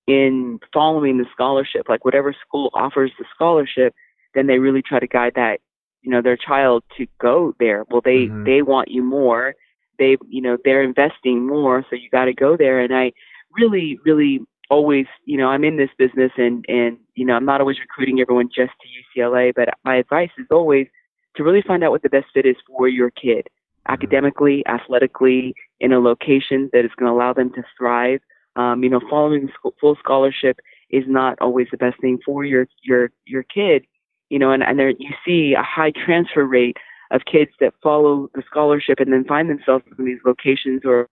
[0.08, 3.94] in following the scholarship, like whatever school offers the scholarship,
[4.34, 5.60] then they really try to guide that
[6.04, 8.44] you know their child to go there well they mm-hmm.
[8.44, 9.56] they want you more
[10.00, 13.12] they you know they're investing more so you got to go there and i
[13.58, 17.62] really really always you know i'm in this business and and you know i'm not
[17.62, 20.88] always recruiting everyone just to ucla but my advice is always
[21.36, 23.48] to really find out what the best fit is for your kid
[23.88, 28.22] academically athletically in a location that is going to allow them to thrive
[28.56, 33.12] Um, you know, following full scholarship is not always the best thing for your your
[33.26, 33.86] your kid.
[34.30, 36.78] You know, and and there you see a high transfer rate
[37.14, 41.08] of kids that follow the scholarship and then find themselves in these locations or,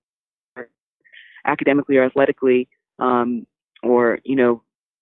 [1.43, 2.67] academically or athletically
[2.99, 3.47] um,
[3.81, 4.61] or you know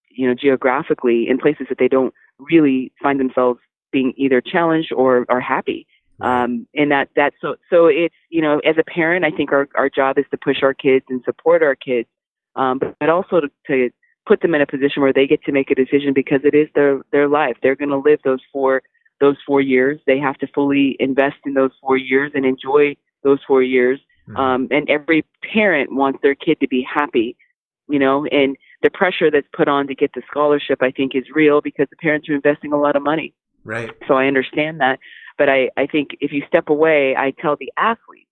[0.10, 3.60] you know geographically in places that they don't really find themselves
[3.92, 5.86] being either challenged or are happy.
[6.22, 9.68] Um, and that that so so it's you know as a parent I think our
[9.76, 12.08] our job is to push our kids and support our kids
[12.56, 13.90] um, but also to, to
[14.26, 16.68] put them in a position where they get to make a decision because it is
[16.76, 17.58] their their life.
[17.62, 18.82] They're going to live those four
[19.20, 20.00] those four years.
[20.08, 24.00] They have to fully invest in those four years and enjoy those four years.
[24.28, 24.38] Mm-hmm.
[24.38, 27.36] um, and every parent wants their kid to be happy
[27.88, 31.24] you know and the pressure that's put on to get the scholarship I think is
[31.34, 33.34] real because the parents are investing a lot of money.
[33.64, 33.92] Right.
[34.08, 35.00] So I understand that.
[35.38, 38.28] But I, I think if you step away, I tell the athlete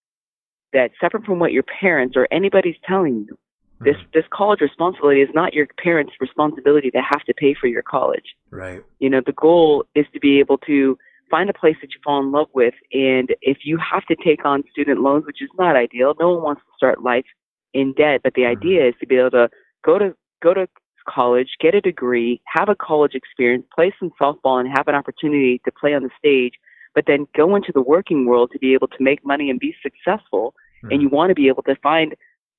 [0.74, 3.38] that separate from what your parents or anybody's telling you,
[3.82, 7.84] this this college responsibility is not your parents' responsibility to have to pay for your
[7.84, 8.36] college.
[8.50, 8.84] Right.
[9.00, 10.98] You know, the goal is to be able to
[11.30, 14.46] find a place that you fall in love with, and if you have to take
[14.46, 17.26] on student loans, which is not ideal, no one wants to start life
[17.74, 18.22] in debt.
[18.24, 18.60] But the mm-hmm.
[18.60, 19.50] idea is to be able to
[19.86, 20.68] go to go to
[21.08, 25.62] college, get a degree, have a college experience, play some softball, and have an opportunity
[25.66, 26.54] to play on the stage
[26.98, 29.76] but then go into the working world to be able to make money and be
[29.84, 30.56] successful.
[30.84, 30.92] Mm-hmm.
[30.92, 32.16] And you want to be able to find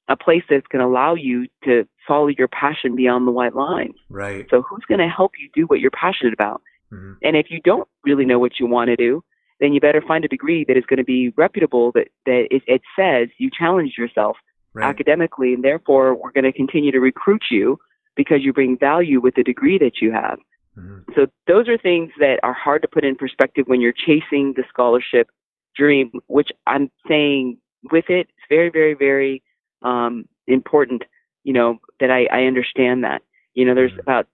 [0.08, 3.94] a place that's going to allow you to follow your passion beyond the white lines.
[4.08, 4.46] Right.
[4.50, 6.62] So who's going to help you do what you're passionate about?
[6.92, 7.12] Mm-hmm.
[7.22, 9.22] And if you don't really know what you want to do,
[9.60, 12.62] then you better find a degree that is going to be reputable, that, that it,
[12.66, 14.36] it says you challenge yourself
[14.72, 14.88] right.
[14.88, 17.78] academically, and therefore we're going to continue to recruit you
[18.16, 20.38] because you bring value with the degree that you have.
[20.78, 21.12] Mm-hmm.
[21.14, 24.64] So those are things that are hard to put in perspective when you're chasing the
[24.68, 25.28] scholarship
[25.76, 27.58] dream, which I'm saying
[27.92, 29.42] with it, it's very, very, very
[29.82, 31.04] um, important,
[31.44, 33.22] you know, that I, I understand that.
[33.54, 34.00] You know, there's mm-hmm.
[34.00, 34.26] about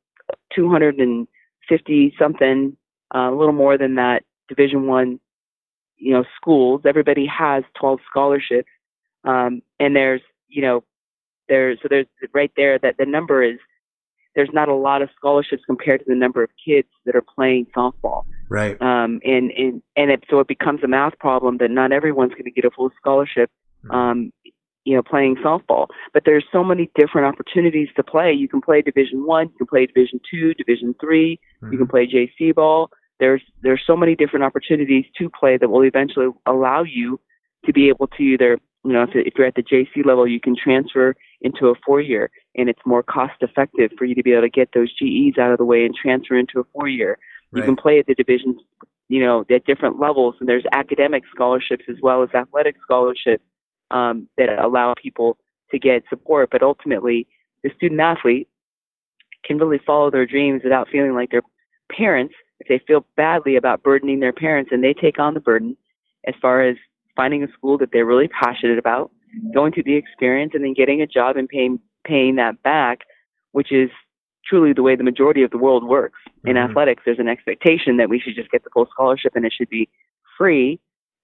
[0.55, 2.77] 250 something,
[3.15, 5.21] uh, a little more than that, Division One,
[5.97, 6.83] you know, schools.
[6.85, 8.69] Everybody has 12 scholarships,
[9.25, 10.85] um, and there's, you know,
[11.49, 13.59] there's so there's right there that the number is
[14.35, 17.67] there's not a lot of scholarships compared to the number of kids that are playing
[17.77, 18.25] softball.
[18.49, 18.81] Right.
[18.81, 22.45] Um, and and and it, so it becomes a math problem that not everyone's going
[22.45, 23.51] to get a full scholarship.
[23.85, 23.95] Mm-hmm.
[23.95, 24.33] Um,
[24.85, 28.33] you know, playing softball, but there's so many different opportunities to play.
[28.33, 31.73] You can play Division One, you can play Division Two, Division 3 mm-hmm.
[31.73, 32.91] you can play JC ball.
[33.21, 37.21] There's there's so many different opportunities to play that will eventually allow you
[37.65, 40.41] to be able to either you know, if, if you're at the JC level, you
[40.41, 44.33] can transfer into a four year and it's more cost effective for you to be
[44.33, 47.19] able to get those GEs out of the way and transfer into a four year.
[47.51, 47.61] Right.
[47.61, 48.61] You can play at the divisions,
[49.09, 53.45] you know, at different levels and there's academic scholarships as well as athletic scholarships
[53.95, 55.39] um, that allow people
[55.71, 56.51] to get support.
[56.51, 57.27] But ultimately,
[57.63, 58.49] the student athlete
[59.45, 61.43] can really follow their dreams without feeling like their
[61.91, 65.77] parents, if they feel badly about burdening their parents and they take on the burden
[66.27, 66.77] as far as
[67.17, 69.11] finding a school that they're really passionate about,
[69.55, 73.01] going through the experience, and then getting a job and paying paying that back,
[73.53, 73.91] which is
[74.47, 76.19] truly the way the majority of the world works.
[76.45, 76.71] In mm-hmm.
[76.71, 79.71] athletics, there's an expectation that we should just get the full scholarship and it should
[79.71, 79.89] be
[80.37, 80.79] free,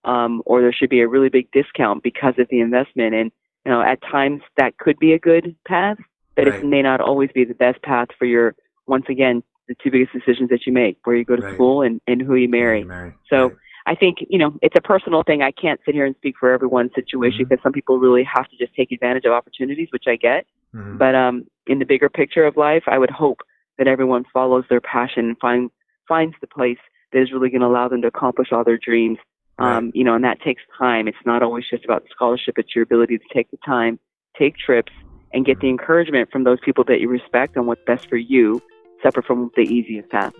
[0.05, 3.15] um, or there should be a really big discount because of the investment.
[3.15, 3.33] And
[3.65, 5.99] you know, at times that could be a good path,
[6.35, 6.61] but right.
[6.61, 8.55] it may not always be the best path for your
[8.87, 11.55] once again the two biggest decisions that you make, where you go to right.
[11.55, 12.81] school and, and who you marry.
[12.81, 13.15] You marry.
[13.31, 13.57] So right.
[13.87, 15.43] I think, you know, it's a personal thing.
[15.43, 17.51] I can't sit here and speak for everyone's situation mm-hmm.
[17.51, 20.45] because some people really have to just take advantage of opportunities, which I get.
[20.75, 20.99] Mm-hmm.
[20.99, 23.43] But um, in the bigger picture of life, I would hope
[23.79, 25.71] that everyone follows their passion and find,
[26.09, 26.79] finds the place
[27.13, 29.19] that is really going to allow them to accomplish all their dreams.
[29.61, 29.77] Right.
[29.77, 31.07] Um, you know, and that takes time.
[31.07, 32.55] It's not always just about the scholarship.
[32.57, 33.99] It's your ability to take the time,
[34.39, 34.93] take trips,
[35.35, 38.63] and get the encouragement from those people that you respect on what's best for you,
[39.03, 40.33] separate from the easiest path.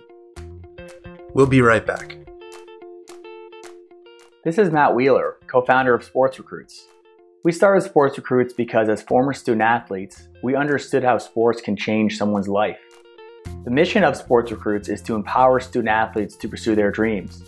[1.35, 2.17] We'll be right back.
[4.43, 6.87] This is Matt Wheeler, co founder of Sports Recruits.
[7.43, 12.17] We started Sports Recruits because, as former student athletes, we understood how sports can change
[12.17, 12.79] someone's life.
[13.65, 17.43] The mission of Sports Recruits is to empower student athletes to pursue their dreams.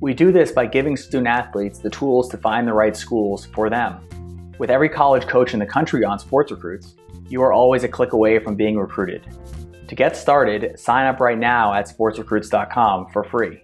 [0.00, 3.70] We do this by giving student athletes the tools to find the right schools for
[3.70, 4.00] them.
[4.58, 6.94] With every college coach in the country on Sports Recruits,
[7.28, 9.26] you are always a click away from being recruited.
[9.88, 13.62] To get started, sign up right now at sportsrecruits.com for free.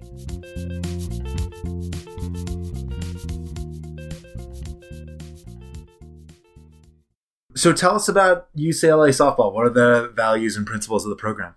[7.56, 9.52] So tell us about UCLA softball.
[9.52, 11.54] What are the values and principles of the program?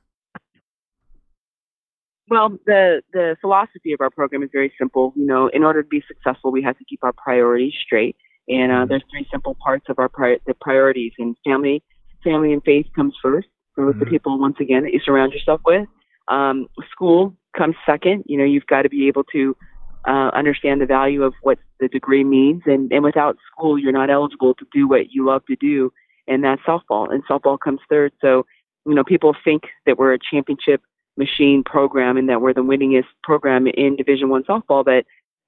[2.30, 5.14] Well, the the philosophy of our program is very simple.
[5.16, 8.16] You know, in order to be successful, we have to keep our priorities straight.
[8.48, 11.84] And uh, there's three simple parts of our pri- the priorities: and family,
[12.24, 14.00] family and faith comes first for mm-hmm.
[14.00, 15.88] the people once again that you surround yourself with.
[16.30, 18.24] Um, school comes second.
[18.28, 19.56] You know, you've got to be able to
[20.08, 24.10] uh, understand the value of what the degree means, and and without school, you're not
[24.10, 25.92] eligible to do what you love to do,
[26.28, 27.12] and that's softball.
[27.12, 28.14] And softball comes third.
[28.22, 28.46] So,
[28.86, 30.82] you know, people think that we're a championship
[31.18, 35.06] machine program and that we're the winningest program in Division One softball, but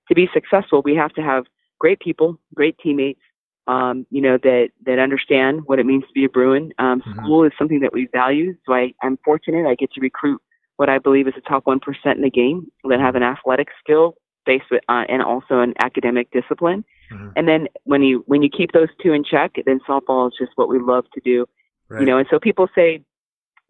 [0.08, 1.46] to be successful, we have to have
[1.80, 3.22] great people, great teammates,
[3.68, 6.72] um, you know, that, that understand what it means to be a Bruin.
[6.78, 7.20] Um, mm-hmm.
[7.20, 8.56] School is something that we value.
[8.66, 10.42] So I, I'm fortunate I get to recruit
[10.78, 11.80] what I believe is the top 1%
[12.16, 16.30] in the game that have an athletic skill based with, uh, and also an academic
[16.32, 16.86] discipline.
[17.12, 17.30] Mm-hmm.
[17.36, 20.52] And then when you, when you keep those two in check, then softball is just
[20.56, 21.46] what we love to do.
[21.90, 22.02] Right.
[22.02, 23.04] You know, and so people say,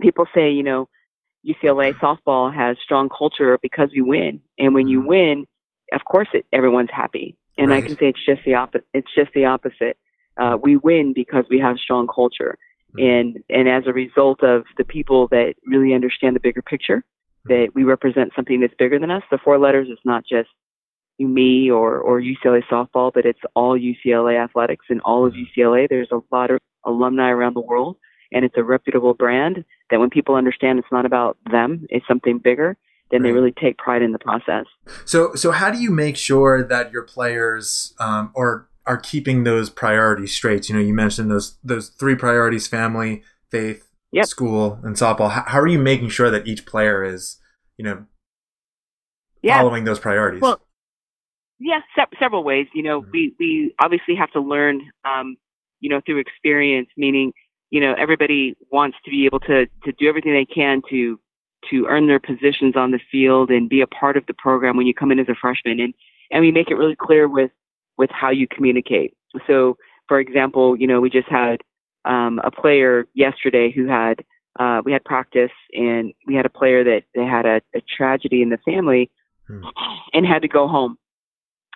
[0.02, 0.90] people say, you know,
[1.48, 4.42] UCLA softball has strong culture because we win.
[4.58, 5.08] And when you mm-hmm.
[5.10, 5.46] win,
[5.94, 7.38] of course it, everyone's happy.
[7.58, 7.84] And right.
[7.84, 8.88] I can say it's just the opposite.
[8.94, 9.98] It's just the opposite.
[10.38, 12.58] Uh, we win because we have strong culture,
[12.98, 13.06] mm-hmm.
[13.06, 17.54] and and as a result of the people that really understand the bigger picture, mm-hmm.
[17.54, 19.24] that we represent something that's bigger than us.
[19.32, 20.50] The four letters is not just
[21.18, 25.34] me or or UCLA softball, but it's all UCLA athletics and all of.
[25.34, 25.88] UCLA.
[25.88, 27.96] There's a lot of alumni around the world,
[28.36, 32.38] and it's a reputable brand that when people understand it's not about them, it's something
[32.38, 32.78] bigger
[33.12, 33.30] then right.
[33.30, 34.66] they really take pride in the process.
[35.06, 39.70] So, so how do you make sure that your players um, are are keeping those
[39.70, 40.70] priorities straight?
[40.70, 44.26] You know, you mentioned those those three priorities: family, faith, yep.
[44.26, 45.32] school, and softball.
[45.32, 47.38] How, how, are you making sure that each player is,
[47.78, 48.06] you know,
[49.42, 49.58] yeah.
[49.58, 50.42] following those priorities?
[50.42, 50.62] Well,
[51.60, 52.68] yeah, se- several ways.
[52.74, 53.12] You know, mm-hmm.
[53.12, 55.38] we we obviously have to learn, um,
[55.80, 56.90] you know, through experience.
[56.98, 57.34] Meaning,
[57.76, 61.20] you know, everybody wants to be able to to do everything they can to
[61.70, 64.88] to earn their positions on the field and be a part of the program when
[64.88, 65.80] you come in as a freshman.
[65.80, 65.94] And,
[66.32, 67.52] and we make it really clear with,
[67.98, 69.14] with how you communicate.
[69.46, 69.76] So,
[70.08, 71.62] for example, you know, we just had
[72.06, 74.24] um, a player yesterday who had,
[74.60, 78.42] uh, we had practice and we had a player that, that had a, a tragedy
[78.42, 79.12] in the family
[79.48, 79.64] hmm.
[80.14, 80.98] and had to go home.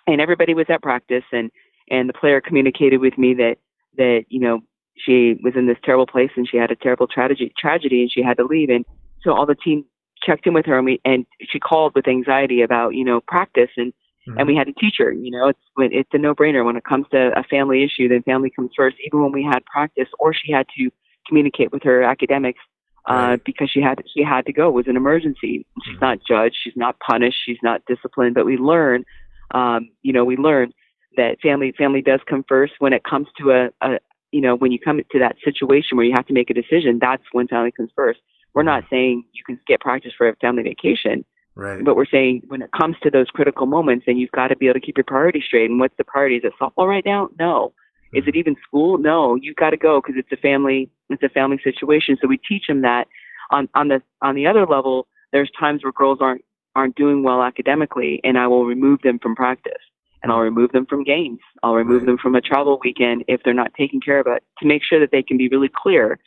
[0.06, 1.50] And everybody was at practice and,
[1.90, 3.56] and the player communicated with me that,
[3.96, 4.60] that, you know,
[5.04, 8.22] she was in this terrible place and she had a terrible tragedy, tragedy and she
[8.22, 8.70] had to leave.
[8.70, 8.84] And
[9.22, 9.84] so all the team
[10.22, 13.70] checked in with her and we and she called with anxiety about you know practice
[13.76, 13.92] and
[14.28, 14.38] mm-hmm.
[14.38, 16.84] and we had to teach her you know it's it's a no brainer when it
[16.84, 20.32] comes to a family issue then family comes first even when we had practice or
[20.34, 20.90] she had to
[21.26, 22.60] communicate with her academics
[23.06, 26.04] uh because she had she had to go it was an emergency she's mm-hmm.
[26.04, 29.04] not judged she's not punished she's not disciplined but we learn
[29.52, 30.72] um you know we learn
[31.16, 33.98] that family family does come first when it comes to a, a
[34.32, 36.98] you know when you come to that situation where you have to make a decision
[37.00, 38.20] that's when family comes first
[38.54, 41.24] we're not saying you can skip practice for a family vacation.
[41.54, 41.84] Right.
[41.84, 44.66] But we're saying when it comes to those critical moments, then you've got to be
[44.66, 45.70] able to keep your priorities straight.
[45.70, 46.36] And what's the priority?
[46.36, 47.28] Is it softball right now?
[47.38, 47.72] No.
[48.14, 48.18] Mm-hmm.
[48.18, 48.98] Is it even school?
[48.98, 49.36] No.
[49.40, 50.90] You've got to go because it's a family.
[51.10, 52.16] It's a family situation.
[52.20, 53.06] So we teach them that.
[53.50, 56.44] On on the on the other level, there's times where girls aren't
[56.76, 59.82] aren't doing well academically, and I will remove them from practice,
[60.22, 61.40] and I'll remove them from games.
[61.62, 62.06] I'll remove right.
[62.06, 65.00] them from a travel weekend if they're not taking care of it to make sure
[65.00, 66.18] that they can be really clear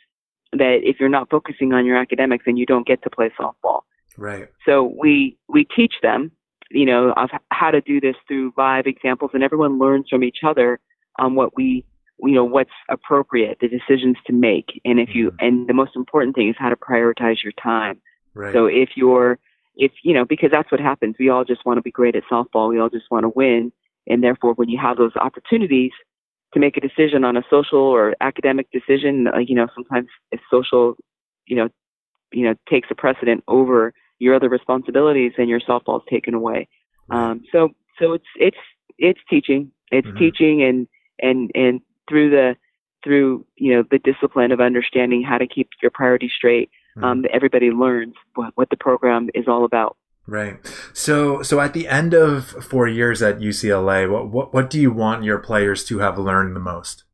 [0.52, 3.82] that if you're not focusing on your academics, then you don't get to play softball.
[4.16, 4.48] Right.
[4.66, 6.30] So we we teach them,
[6.70, 10.38] you know, of how to do this through live examples, and everyone learns from each
[10.46, 10.78] other
[11.18, 11.84] on what we,
[12.20, 15.46] you know, what's appropriate, the decisions to make, and if you, mm-hmm.
[15.46, 18.00] and the most important thing is how to prioritize your time.
[18.34, 18.52] Right.
[18.52, 19.38] So if you're,
[19.76, 21.16] if you know, because that's what happens.
[21.18, 22.68] We all just want to be great at softball.
[22.68, 23.72] We all just want to win,
[24.06, 25.92] and therefore, when you have those opportunities,
[26.54, 30.40] to make a decision on a social or academic decision, uh, you know, sometimes if
[30.50, 30.94] social,
[31.46, 31.68] you know,
[32.32, 36.68] you know, takes a precedent over your other responsibilities, then your softball is taken away.
[37.10, 38.56] Um, so, so it's it's
[38.98, 40.18] it's teaching, it's mm-hmm.
[40.18, 40.88] teaching, and
[41.20, 42.56] and and through the
[43.02, 47.04] through you know the discipline of understanding how to keep your priorities straight, mm-hmm.
[47.04, 49.96] um, everybody learns what, what the program is all about.
[50.26, 50.56] Right.
[50.94, 54.90] So, so at the end of four years at UCLA, what, what, what do you
[54.90, 57.04] want your players to have learned the most?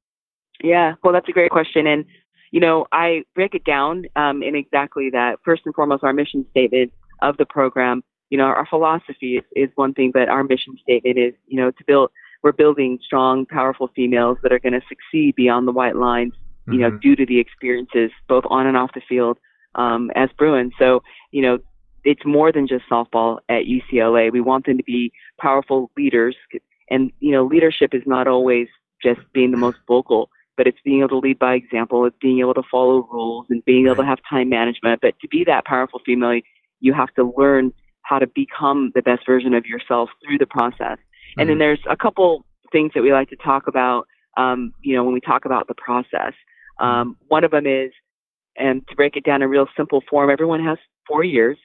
[0.62, 1.86] Yeah, well, that's a great question.
[1.86, 2.04] And,
[2.52, 5.38] you know, I break it down um, in exactly that.
[5.44, 6.92] First and foremost, our mission statement
[7.22, 11.18] of the program, you know, our philosophy is, is one thing, but our mission statement
[11.18, 12.10] is, you know, to build,
[12.42, 16.34] we're building strong, powerful females that are going to succeed beyond the white lines,
[16.66, 16.82] you mm-hmm.
[16.82, 19.38] know, due to the experiences both on and off the field
[19.74, 20.72] um, as Bruins.
[20.78, 21.02] So,
[21.32, 21.58] you know,
[22.04, 24.32] it's more than just softball at UCLA.
[24.32, 26.36] We want them to be powerful leaders.
[26.90, 28.68] And, you know, leadership is not always
[29.02, 32.04] just being the most vocal, but it's being able to lead by example.
[32.06, 35.00] It's being able to follow rules and being able to have time management.
[35.00, 36.40] But to be that powerful female,
[36.80, 37.72] you have to learn
[38.02, 40.98] how to become the best version of yourself through the process.
[41.38, 41.58] And then mm-hmm.
[41.60, 45.20] there's a couple things that we like to talk about, um, you know, when we
[45.20, 46.32] talk about the process.
[46.80, 47.92] Um, one of them is,
[48.56, 51.56] and to break it down in real simple form, everyone has four years.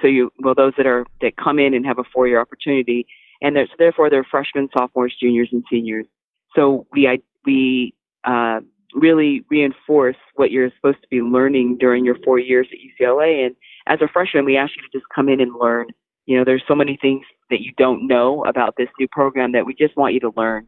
[0.00, 3.06] So you, well, those that are that come in and have a four-year opportunity,
[3.40, 6.06] and so therefore they're freshmen, sophomores, juniors, and seniors.
[6.54, 8.60] So we we uh,
[8.94, 13.46] really reinforce what you're supposed to be learning during your four years at UCLA.
[13.46, 15.88] And as a freshman, we ask you to just come in and learn.
[16.26, 19.66] You know, there's so many things that you don't know about this new program that
[19.66, 20.64] we just want you to learn.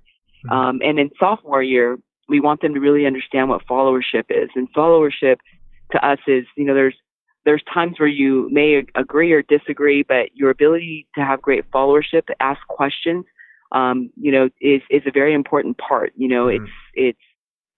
[0.46, 0.52] Mm-hmm.
[0.52, 1.98] Um, and in sophomore year,
[2.28, 4.48] we want them to really understand what followership is.
[4.54, 5.36] And followership
[5.92, 6.96] to us is, you know, there's
[7.44, 12.22] there's times where you may agree or disagree, but your ability to have great followership,
[12.38, 13.24] ask questions,
[13.72, 16.12] um, you know, is is a very important part.
[16.16, 16.64] You know, mm-hmm.
[16.64, 17.18] it's it's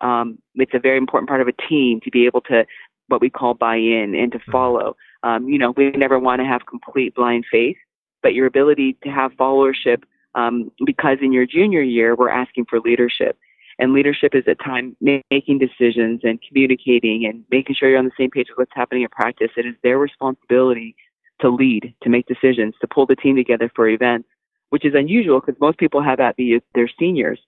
[0.00, 2.66] um, it's a very important part of a team to be able to
[3.08, 4.52] what we call buy in and to mm-hmm.
[4.52, 4.96] follow.
[5.22, 7.76] Um, you know, we never want to have complete blind faith,
[8.22, 10.02] but your ability to have followership
[10.34, 13.38] um, because in your junior year we're asking for leadership.
[13.78, 18.12] And leadership is a time making decisions and communicating and making sure you're on the
[18.18, 19.50] same page with what's happening in practice.
[19.56, 20.94] It is their responsibility
[21.40, 24.28] to lead, to make decisions, to pull the team together for events,
[24.70, 27.40] which is unusual because most people have that be their seniors.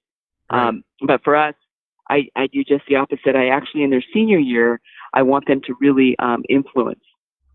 [0.50, 0.68] Right.
[0.68, 1.54] Um, but for us,
[2.10, 3.36] I, I do just the opposite.
[3.36, 4.80] I actually, in their senior year,
[5.14, 7.00] I want them to really um, influence.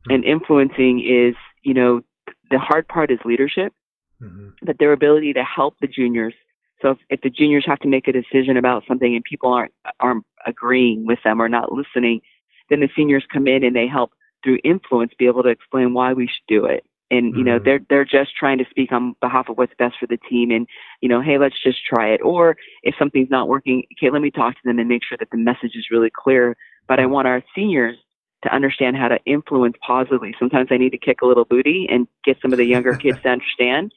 [0.07, 0.11] Mm-hmm.
[0.13, 2.01] And influencing is, you know,
[2.49, 3.74] the hard part is leadership,
[4.22, 4.49] mm-hmm.
[4.63, 6.34] but their ability to help the juniors.
[6.82, 9.74] So if, if the juniors have to make a decision about something and people aren't
[10.00, 12.22] aren't agreeing with them or not listening,
[12.70, 14.12] then the seniors come in and they help
[14.44, 16.86] through influence be able to explain why we should do it.
[17.12, 17.66] And you know mm-hmm.
[17.66, 20.68] they're they're just trying to speak on behalf of what's best for the team and
[21.02, 22.22] you know hey let's just try it.
[22.22, 25.32] Or if something's not working okay let me talk to them and make sure that
[25.32, 26.56] the message is really clear.
[26.88, 27.98] But i want our seniors
[28.44, 30.36] to understand how to influence positively.
[30.38, 33.20] Sometimes i need to kick a little booty and get some of the younger kids
[33.24, 33.92] to understand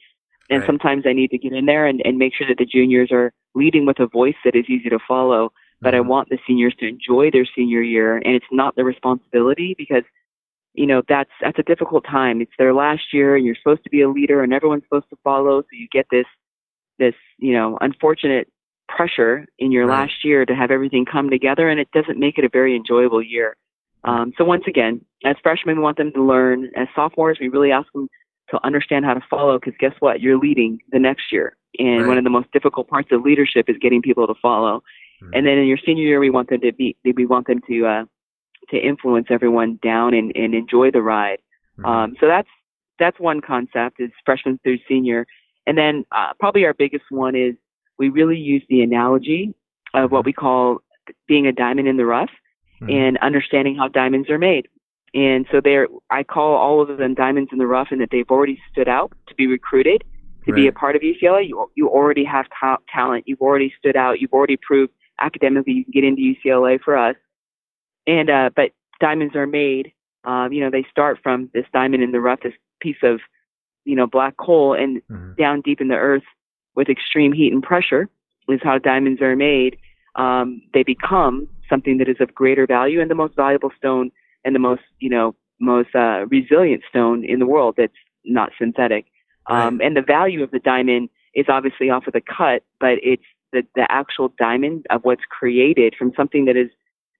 [0.49, 0.67] and right.
[0.67, 3.31] sometimes i need to get in there and, and make sure that the juniors are
[3.55, 6.05] leading with a voice that is easy to follow but mm-hmm.
[6.05, 10.03] i want the seniors to enjoy their senior year and it's not their responsibility because
[10.73, 13.89] you know that's that's a difficult time it's their last year and you're supposed to
[13.89, 16.25] be a leader and everyone's supposed to follow so you get this
[16.99, 18.47] this you know unfortunate
[18.89, 20.01] pressure in your right.
[20.01, 23.21] last year to have everything come together and it doesn't make it a very enjoyable
[23.21, 23.55] year
[24.03, 27.71] um, so once again as freshmen we want them to learn as sophomores we really
[27.71, 28.09] ask them
[28.49, 32.07] to understand how to follow because guess what you're leading the next year and right.
[32.07, 34.83] one of the most difficult parts of leadership is getting people to follow
[35.21, 35.33] mm-hmm.
[35.33, 37.85] and then in your senior year we want them to be we want them to
[37.85, 38.03] uh,
[38.69, 41.39] to influence everyone down and, and enjoy the ride.
[41.79, 41.85] Mm-hmm.
[41.85, 42.49] Um, so that's
[42.99, 45.25] that's one concept is freshman through senior,
[45.65, 47.55] and then uh, probably our biggest one is
[47.97, 49.53] we really use the analogy
[49.93, 50.79] of what we call
[51.27, 52.29] being a diamond in the rough
[52.81, 52.89] mm-hmm.
[52.89, 54.67] and understanding how diamonds are made.
[55.13, 58.29] And so there, I call all of them diamonds in the rough, and that they've
[58.29, 60.03] already stood out to be recruited
[60.45, 60.55] to right.
[60.55, 61.47] be a part of UCLA.
[61.47, 63.25] You you already have ta- talent.
[63.27, 64.19] You've already stood out.
[64.19, 67.15] You've already proved academically you can get into UCLA for us.
[68.07, 69.93] And uh, but diamonds are made.
[70.23, 73.19] Um, you know, they start from this diamond in the rough, this piece of
[73.85, 75.33] you know black coal, and mm-hmm.
[75.35, 76.23] down deep in the earth
[76.75, 78.09] with extreme heat and pressure
[78.49, 79.77] is how diamonds are made.
[80.15, 84.11] Um, they become something that is of greater value and the most valuable stone
[84.45, 87.93] and the most you know most uh, resilient stone in the world that's
[88.25, 89.05] not synthetic.
[89.47, 89.87] Um, right.
[89.87, 93.63] And the value of the diamond is obviously off of the cut, but it's the,
[93.75, 96.69] the actual diamond of what's created from something that is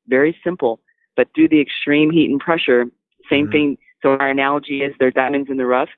[0.07, 0.81] very simple.
[1.15, 2.85] But through the extreme heat and pressure,
[3.29, 3.51] same mm-hmm.
[3.51, 3.77] thing.
[4.01, 5.89] So our analogy is they're diamonds in the rough.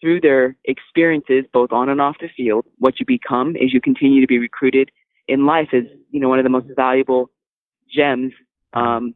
[0.00, 4.20] Through their experiences, both on and off the field, what you become as you continue
[4.20, 4.90] to be recruited
[5.26, 7.30] in life is, you know, one of the most valuable
[7.92, 8.32] gems,
[8.74, 9.14] um,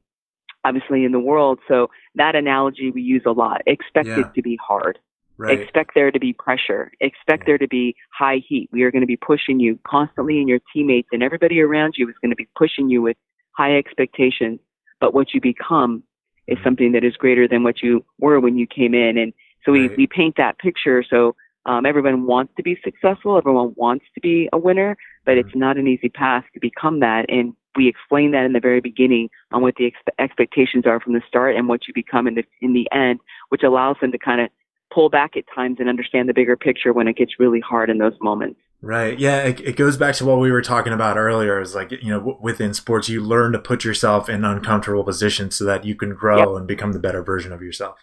[0.65, 1.59] obviously in the world.
[1.69, 3.63] So that analogy we use a lot.
[3.67, 4.21] Expect yeah.
[4.21, 4.99] it to be hard.
[5.37, 5.59] Right.
[5.59, 6.93] Expect there to be pressure.
[7.01, 7.47] Expect yeah.
[7.47, 8.69] there to be high heat.
[8.73, 12.07] We are going to be pushing you constantly, and your teammates and everybody around you
[12.09, 13.17] is going to be pushing you with
[13.53, 14.61] high expectations,
[15.01, 16.03] but what you become
[16.47, 16.65] is mm-hmm.
[16.65, 19.17] something that is greater than what you were when you came in.
[19.17, 19.33] And
[19.65, 19.97] so we, right.
[19.97, 21.03] we paint that picture.
[21.09, 21.37] So
[21.67, 23.37] um, everyone wants to be successful.
[23.37, 25.49] Everyone wants to be a winner, but mm-hmm.
[25.49, 27.27] it's not an easy path to become that.
[27.29, 31.13] And we explain that in the very beginning on what the ex- expectations are from
[31.13, 34.19] the start and what you become in the in the end, which allows them to
[34.19, 34.49] kind of
[34.93, 37.99] pull back at times and understand the bigger picture when it gets really hard in
[37.99, 38.59] those moments.
[38.83, 39.19] Right.
[39.19, 39.43] Yeah.
[39.43, 41.61] It, it, goes back to what we were talking about earlier.
[41.61, 45.65] Is like, you know, within sports, you learn to put yourself in uncomfortable positions so
[45.65, 46.59] that you can grow yep.
[46.59, 48.03] and become the better version of yourself.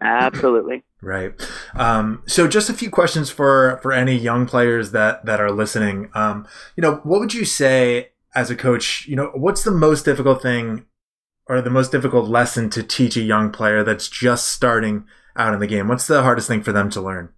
[0.00, 0.82] Absolutely.
[1.02, 1.32] right.
[1.74, 6.10] Um, so just a few questions for, for any young players that, that are listening.
[6.14, 6.46] Um,
[6.76, 10.42] you know, what would you say as a coach, you know, what's the most difficult
[10.42, 10.86] thing
[11.46, 15.04] or the most difficult lesson to teach a young player that's just starting
[15.36, 15.88] out in the game?
[15.88, 17.30] What's the hardest thing for them to learn?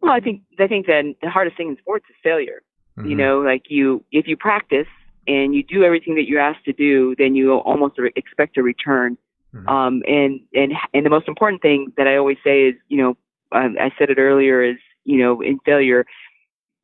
[0.00, 2.62] Well, I think I think that the hardest thing in sports is failure.
[2.98, 3.10] Mm-hmm.
[3.10, 4.88] You know, like you if you practice
[5.26, 9.16] and you do everything that you're asked to do, then you almost expect a return.
[9.54, 9.68] Mm-hmm.
[9.68, 13.16] Um, and and and the most important thing that I always say is, you know,
[13.52, 16.06] um, I said it earlier, is you know, in failure,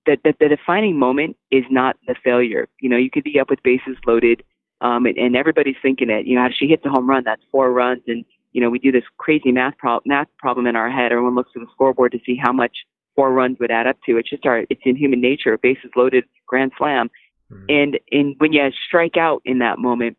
[0.07, 2.69] that, that the defining moment is not the failure.
[2.81, 4.43] You know, you could be up with bases loaded,
[4.81, 6.27] um, and, and everybody's thinking it.
[6.27, 8.91] You know, she hits a home run, that's four runs, and you know, we do
[8.91, 11.13] this crazy math, pro- math problem in our head.
[11.13, 12.75] Everyone looks at the scoreboard to see how much
[13.15, 14.17] four runs would add up to.
[14.17, 17.11] It's just our, it's in human nature, bases loaded, grand slam.
[17.53, 17.65] Mm-hmm.
[17.69, 20.17] And, and when you strike out in that moment,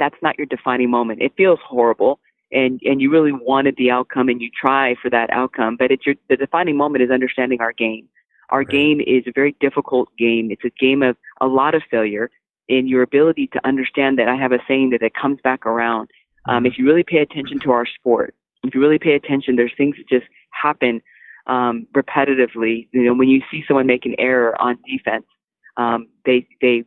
[0.00, 1.22] that's not your defining moment.
[1.22, 2.18] It feels horrible
[2.52, 6.04] and, and you really wanted the outcome and you try for that outcome, but it's
[6.04, 8.08] your, the defining moment is understanding our game.
[8.50, 8.68] Our right.
[8.68, 10.50] game is a very difficult game.
[10.50, 12.30] It's a game of a lot of failure
[12.68, 16.10] in your ability to understand that I have a saying that it comes back around.
[16.48, 19.72] Um, if you really pay attention to our sport, if you really pay attention, there's
[19.76, 21.02] things that just happen
[21.46, 22.88] um, repetitively.
[22.92, 25.26] You know, when you see someone make an error on defense,
[25.76, 26.84] um, they they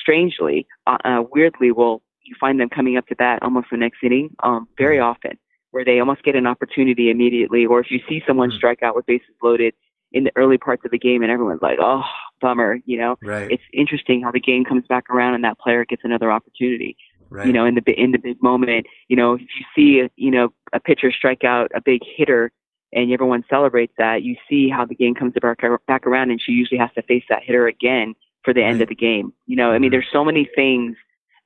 [0.00, 3.98] strangely, uh, uh, weirdly, will you find them coming up to bat almost the next
[4.02, 5.06] inning um, very mm-hmm.
[5.06, 5.38] often,
[5.70, 7.66] where they almost get an opportunity immediately.
[7.66, 8.56] Or if you see someone mm-hmm.
[8.56, 9.74] strike out with bases loaded
[10.12, 12.02] in the early parts of the game, and everyone's like, "Oh,
[12.40, 13.16] bummer," you know.
[13.22, 13.50] Right.
[13.50, 16.96] It's interesting how the game comes back around and that player gets another opportunity.
[17.30, 17.46] Right.
[17.46, 20.52] You know, in the in the big moment, you know, if you see you know
[20.72, 22.52] a pitcher strike out a big hitter,
[22.92, 26.52] and everyone celebrates that, you see how the game comes back back around, and she
[26.52, 28.70] usually has to face that hitter again for the right.
[28.70, 29.32] end of the game.
[29.46, 29.92] You know, I mean, mm-hmm.
[29.92, 30.96] there's so many things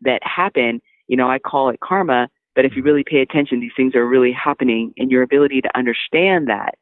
[0.02, 0.80] that happen.
[1.06, 2.88] You know, I call it karma, but if you mm-hmm.
[2.88, 6.74] really pay attention, these things are really happening, and your ability to understand that that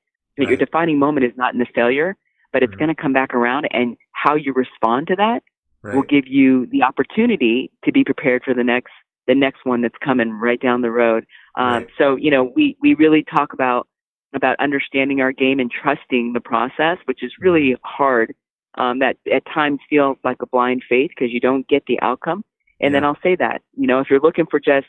[0.43, 0.49] right.
[0.49, 2.17] your defining moment is not in the failure,
[2.53, 2.81] but it's mm-hmm.
[2.81, 5.43] going to come back around, and how you respond to that
[5.83, 5.95] right.
[5.95, 8.93] will give you the opportunity to be prepared for the next
[9.27, 11.25] the next one that's coming right down the road.
[11.57, 11.87] Um, right.
[11.99, 13.89] So you know, we we really talk about
[14.35, 17.83] about understanding our game and trusting the process, which is really mm-hmm.
[17.85, 18.35] hard.
[18.77, 22.45] Um, that at times feels like a blind faith because you don't get the outcome.
[22.81, 22.97] And yeah.
[23.01, 24.89] then I'll say that, you know, if you're looking for just,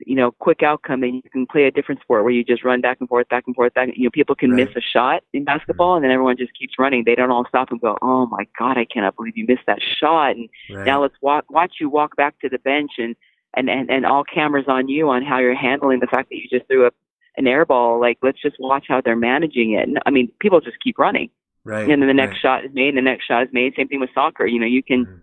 [0.00, 2.80] you know, quick outcome, then you can play a different sport where you just run
[2.80, 3.88] back and forth, back and forth, back.
[3.94, 4.66] You know, people can right.
[4.66, 7.04] miss a shot in basketball, and then everyone just keeps running.
[7.04, 9.80] They don't all stop and go, "Oh my God, I cannot believe you missed that
[10.00, 10.86] shot!" And right.
[10.86, 13.16] now let's walk, watch you walk back to the bench and
[13.54, 16.48] and, and, and all cameras on you on how you're handling the fact that you
[16.50, 16.94] just threw up
[17.36, 18.00] an air ball.
[18.00, 19.88] Like, let's just watch how they're managing it.
[19.88, 21.30] And, I mean, people just keep running.
[21.64, 21.88] Right.
[21.88, 22.62] And then the next right.
[22.62, 23.74] shot is made, and the next shot is made.
[23.74, 24.46] Same thing with soccer.
[24.46, 25.18] You know, you can, mm-hmm.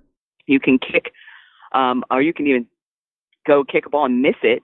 [0.47, 1.11] you can kick,
[1.71, 2.67] um, or you can even
[3.45, 4.63] go kick a ball and miss it.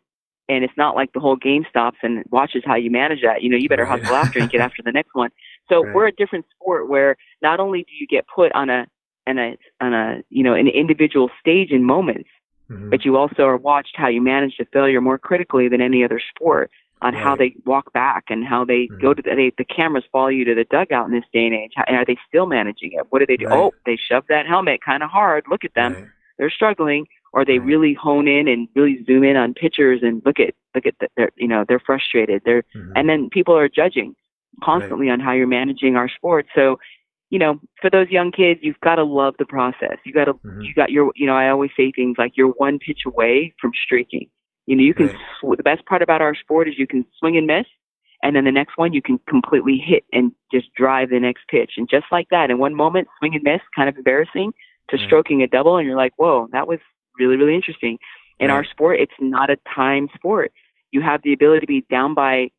[0.50, 3.42] And it's not like the whole game stops and watches how you manage that.
[3.42, 4.02] You know, you better right.
[4.02, 5.30] hustle after and get after the next one.
[5.70, 5.96] So right.
[5.96, 8.86] we're a different sport where not only do you get put on a,
[9.28, 12.28] on a, on a, you know, an individual stage in moments,
[12.70, 12.90] mm-hmm.
[12.90, 16.20] but you also are watched how you manage the failure more critically than any other
[16.36, 16.70] sport
[17.02, 17.24] on right.
[17.24, 19.02] how they walk back and how they mm-hmm.
[19.02, 21.56] go to the, they, the cameras follow you to the dugout in this day and
[21.56, 21.72] age.
[21.76, 23.08] How, and are they still managing it?
[23.10, 23.46] What do they do?
[23.46, 23.58] Right.
[23.58, 25.46] Oh, they shove that helmet kind of hard.
[25.50, 25.94] Look at them.
[25.94, 26.06] Right.
[26.38, 27.06] They're struggling.
[27.34, 30.86] Or they really hone in and really zoom in on pitchers and look at look
[30.86, 32.42] at the, they're you know they're frustrated.
[32.44, 32.92] They're mm-hmm.
[32.96, 34.16] and then people are judging
[34.62, 36.46] constantly on how you're managing our sport.
[36.54, 36.78] So
[37.32, 39.98] you know, for those young kids, you've got to love the process.
[40.04, 40.62] You got to, mm-hmm.
[40.62, 43.72] you got your, you know, I always say things like you're one pitch away from
[43.86, 44.30] streaking.
[44.68, 45.16] You know, you can, right.
[45.40, 47.66] sw- the best part about our sport is you can swing and miss.
[48.22, 51.72] And then the next one, you can completely hit and just drive the next pitch.
[51.78, 54.52] And just like that, in one moment, swing and miss, kind of embarrassing,
[54.90, 55.06] to right.
[55.06, 55.78] stroking a double.
[55.78, 56.80] And you're like, whoa, that was
[57.22, 57.98] really, really interesting.
[58.40, 58.56] In right.
[58.56, 60.52] our sport, it's not a time sport.
[60.92, 62.50] You have the ability to be down by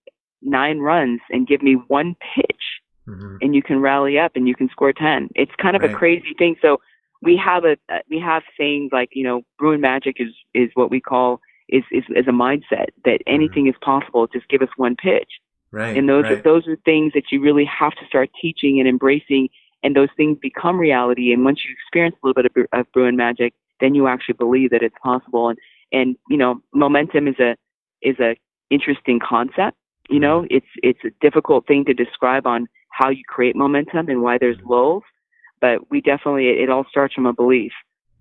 [0.40, 2.62] nine runs and give me one pitch
[3.08, 3.36] mm-hmm.
[3.40, 5.28] and you can rally up and you can score 10.
[5.34, 5.92] It's kind of right.
[5.92, 6.56] a crazy thing.
[6.60, 6.78] So
[7.20, 7.76] we have a,
[8.10, 12.04] we have sayings like, you know, Bruin magic is, is what we call, is, is,
[12.10, 13.34] is a mindset that mm-hmm.
[13.34, 14.26] anything is possible.
[14.26, 15.30] Just give us one pitch.
[15.70, 15.96] Right.
[15.96, 16.32] And those right.
[16.32, 19.48] are, those are things that you really have to start teaching and embracing.
[19.82, 21.32] And those things become reality.
[21.32, 24.70] And once you experience a little bit of, of Bruin magic, then you actually believe
[24.70, 25.50] that it's possible.
[25.50, 25.58] And,
[25.92, 27.56] and, you know, momentum is a,
[28.00, 28.36] is a
[28.70, 29.76] interesting concept.
[30.08, 34.22] You know, it's, it's a difficult thing to describe on how you create momentum and
[34.22, 35.02] why there's lulls.
[35.60, 37.72] But we definitely, it, it all starts from a belief.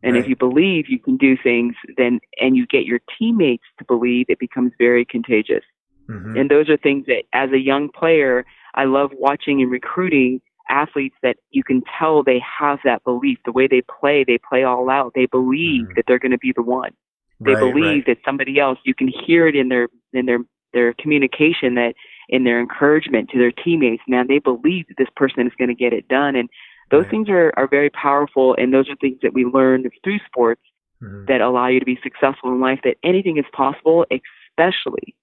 [0.03, 0.23] And right.
[0.23, 4.25] if you believe you can do things, then, and you get your teammates to believe,
[4.29, 5.63] it becomes very contagious.
[6.09, 6.37] Mm-hmm.
[6.37, 11.15] And those are things that as a young player, I love watching and recruiting athletes
[11.23, 13.39] that you can tell they have that belief.
[13.45, 15.13] The way they play, they play all out.
[15.15, 15.93] They believe mm-hmm.
[15.95, 16.91] that they're going to be the one.
[17.39, 18.05] They right, believe right.
[18.07, 20.39] that somebody else, you can hear it in their, in their,
[20.73, 21.93] their communication that
[22.29, 25.75] in their encouragement to their teammates, man, they believe that this person is going to
[25.75, 26.35] get it done.
[26.35, 26.49] And
[26.91, 27.11] those right.
[27.11, 28.55] things are, are very powerful.
[28.57, 30.61] And those are things that we learn through sports
[31.01, 31.25] mm-hmm.
[31.25, 35.15] that allow you to be successful in life, that anything is possible, especially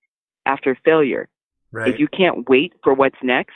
[0.45, 1.28] after failure.
[1.70, 1.93] Right.
[1.93, 3.55] If you can't wait for what's next,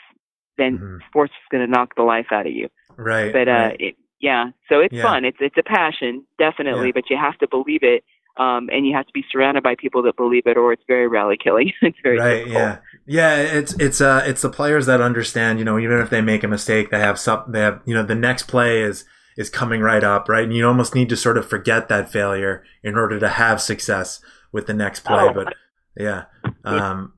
[0.59, 0.96] then mm-hmm.
[1.09, 2.68] sports is going to knock the life out of you.
[2.96, 3.32] Right.
[3.32, 3.76] But, uh, right.
[3.80, 4.50] It, Yeah.
[4.68, 5.03] So it's Yeah.
[5.03, 5.24] fun.
[5.24, 6.92] It's it's a passion, definitely, Yeah.
[6.94, 8.05] but you have to believe it.
[8.38, 11.07] Um, and you have to be surrounded by people that believe it, or it's very
[11.07, 11.70] rally killing.
[11.82, 12.55] it's very right difficult.
[12.55, 16.20] yeah yeah it's it's uh it's the players that understand you know even if they
[16.22, 19.05] make a mistake they have some they have you know the next play is
[19.36, 22.62] is coming right up right and you almost need to sort of forget that failure
[22.84, 24.20] in order to have success
[24.53, 25.32] with the next play Oh.
[25.34, 25.53] but
[25.96, 26.24] yeah
[26.64, 27.12] um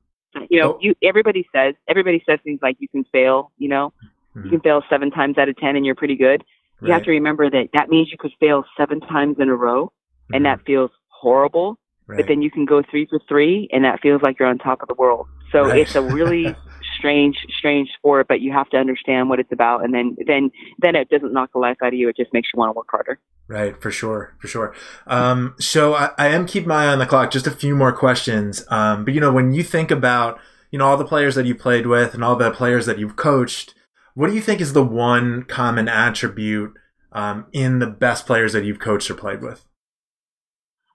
[0.49, 0.77] You know, Oh.
[0.81, 3.51] you everybody says everybody says things like you can fail.
[3.57, 3.93] You know,
[4.33, 6.43] you mhm, can fail seven times out of ten, and you're pretty good.
[6.81, 9.91] You have to remember that that means you could fail seven times in a row,
[10.29, 11.77] mhm, and that feels horrible.
[12.07, 14.57] right, But then you can go three for three, and that feels like you're on
[14.59, 15.27] top of the world.
[15.51, 15.79] So right.
[15.81, 16.55] it's a really
[17.05, 18.27] strange, strange sport.
[18.27, 21.51] But you have to understand what it's about, and then then then it doesn't knock
[21.53, 22.09] the life out of you.
[22.09, 23.19] It just makes you want to work harder.
[23.47, 24.73] Right, for sure, for sure.
[25.05, 27.31] Um, so I, I am keeping my eye on the clock.
[27.31, 28.65] Just a few more questions.
[28.69, 30.39] Um, but you know, when you think about
[30.71, 33.15] you know all the players that you played with and all the players that you've
[33.15, 33.75] coached,
[34.15, 36.73] what do you think is the one common attribute
[37.11, 39.65] um, in the best players that you've coached or played with?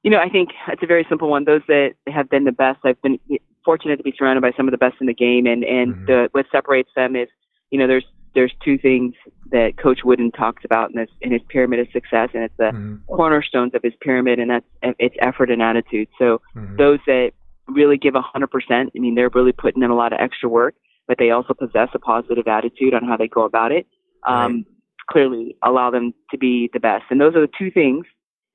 [0.02, 1.44] You know, I think it's a very simple one.
[1.44, 3.18] Those that have been the best, I've been
[3.64, 6.06] fortunate to be surrounded by some of the best in the game, and and Mhm.
[6.06, 7.28] the, what separates them is,
[7.70, 8.04] you know, there's
[8.34, 9.14] there's two things
[9.50, 12.72] that Coach Wooden talks about in this in his pyramid of success, and it's the
[12.72, 16.08] Mhm, cornerstones of his pyramid, and that's it's effort and attitude.
[16.18, 17.32] So mhm, those that
[17.68, 20.48] really give a hundred percent, I mean, they're really putting in a lot of extra
[20.48, 20.74] work,
[21.08, 23.86] but they also possess a positive attitude on how they go about it.
[24.26, 24.64] Um,
[25.08, 28.06] Clearly, allow them to be the best, and those are the two things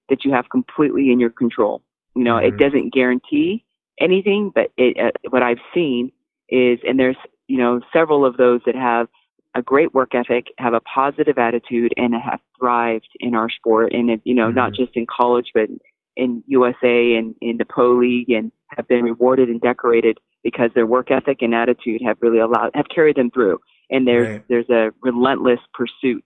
[0.08, 1.82] that you have completely in your control.
[2.16, 2.48] You know, Mhm.
[2.48, 3.65] it doesn't guarantee
[4.00, 6.12] anything, but it, uh, what I've seen
[6.50, 7.18] is, and there's
[7.48, 9.08] you know several of those that have
[9.56, 14.20] a great work ethic, have a positive attitude, and have thrived in our sport, and
[14.26, 14.76] you know, not Mhm.
[14.76, 15.70] just in college, but
[16.18, 20.86] in USA and in the pro league, and have been rewarded and decorated because their
[20.86, 23.60] work ethic and attitude have really allowed have carried them through.
[23.90, 24.48] And there's Right.
[24.50, 26.24] there's a relentless pursuit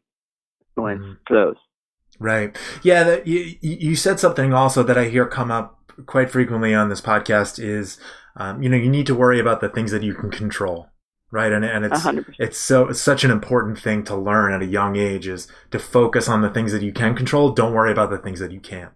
[0.78, 1.18] Mhm.
[1.28, 1.56] for those.
[2.20, 2.58] Right.
[2.84, 3.04] Yeah.
[3.04, 7.02] That, you you said something also that I hear come up quite frequently on this
[7.02, 7.98] podcast is,
[8.36, 10.88] um, you know, you need to worry about the things that you can control.
[11.32, 11.52] Right.
[11.52, 12.50] And, and it's, hundred percent.
[12.50, 15.78] it's so it's such an important thing to learn at a young age is to
[15.78, 17.52] focus on the things that you can control.
[17.52, 18.92] Don't worry about the things that you can't.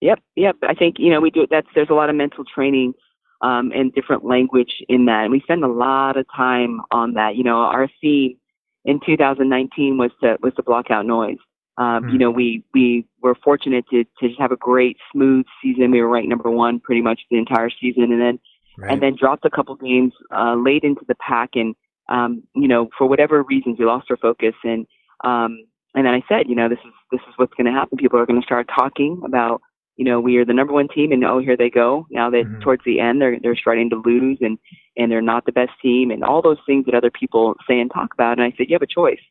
[0.00, 0.56] Yep, yep.
[0.62, 1.48] I think you know we do.
[1.50, 2.94] That's there's a lot of mental training
[3.40, 7.34] um, and different language in that, and we spend a lot of time on that.
[7.34, 8.36] You know, our theme
[8.84, 11.38] in 2019 was to was to block out noise.
[11.82, 12.10] Um, Hmm.
[12.12, 12.84] You know, we we
[13.24, 15.90] were fortunate to to just have a great smooth season.
[15.90, 18.36] We were ranked number one pretty much the entire season, and then
[18.78, 18.90] Right.
[18.92, 21.74] and then dropped a couple games uh, late into the pack, and
[22.16, 22.30] um,
[22.62, 24.86] you know, for whatever reasons, we lost our focus, and
[25.24, 25.50] um,
[25.94, 27.98] and then I said, you know, this is this is what's going to happen.
[27.98, 29.60] People are going to start talking about,
[29.96, 32.06] you know, we are the number one team, and oh, here they go.
[32.10, 32.60] Now that Mhm.
[32.62, 34.58] towards the end, they're they're starting to lose, and
[34.98, 37.90] and they're not the best team, and all those things that other people say and
[37.90, 38.32] talk about.
[38.38, 39.24] And I said, you have a choice.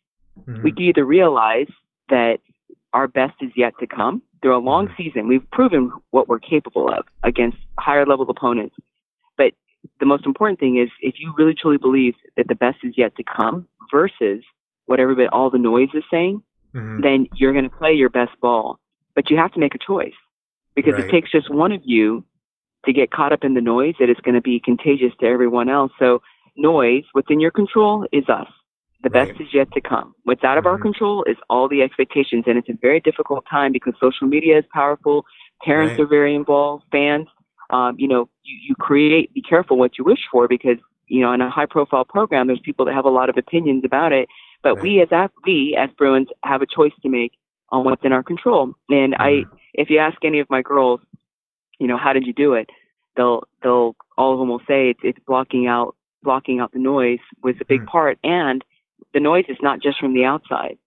[0.48, 0.64] Mhm.
[0.64, 1.72] We can either realize
[2.12, 2.38] that
[2.94, 4.22] our best is yet to come.
[4.42, 8.76] Through a long season, we've proven what we're capable of against higher level opponents.
[9.38, 9.54] But
[10.00, 13.16] the most important thing is if you really truly believe that the best is yet
[13.16, 14.44] to come versus
[14.86, 16.44] what everybody, all the noise is saying,
[16.74, 17.02] Mhm.
[17.02, 18.80] then you're going to play your best ball.
[19.16, 20.16] But you have to make a choice
[20.76, 21.06] because Right.
[21.06, 22.24] it takes just one of you
[22.86, 25.70] to get caught up in the noise that is going to be contagious to everyone
[25.70, 25.92] else.
[26.00, 26.22] So
[26.56, 28.50] noise within your control is us.
[29.04, 29.42] The best Right.
[29.42, 30.14] is yet to come.
[30.24, 30.82] What's out of our Mhm.
[30.82, 34.66] control is all the expectations, and it's a very difficult time because social media is
[34.74, 35.26] powerful.
[35.64, 36.04] Parents Right.
[36.04, 36.86] are very involved.
[36.92, 37.28] Fans,
[37.72, 39.34] um, you know, you, you create.
[39.34, 40.78] Be careful what you wish for because
[41.08, 44.14] you know, in a high-profile program, there's people that have a lot of opinions about
[44.14, 44.30] it.
[44.64, 44.84] But Right.
[44.84, 47.34] we, as we as Bruins, have a choice to make
[47.70, 48.74] on what's in our control.
[48.90, 49.50] And I, Mhm.
[49.74, 51.02] if you ask any of my girls,
[51.80, 52.70] you know, how did you do it?
[53.18, 57.20] They'll, they'll, all of them will say it's, it's blocking out, blocking out the noise
[57.44, 57.88] was a big Hmm.
[57.88, 58.20] part.
[58.24, 58.64] And
[59.14, 60.78] the noise is not just from the outside.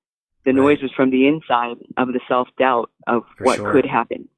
[0.45, 0.57] The Right.
[0.57, 3.73] noise was from the inside of the self doubt of For what sure.
[3.73, 4.29] could happen.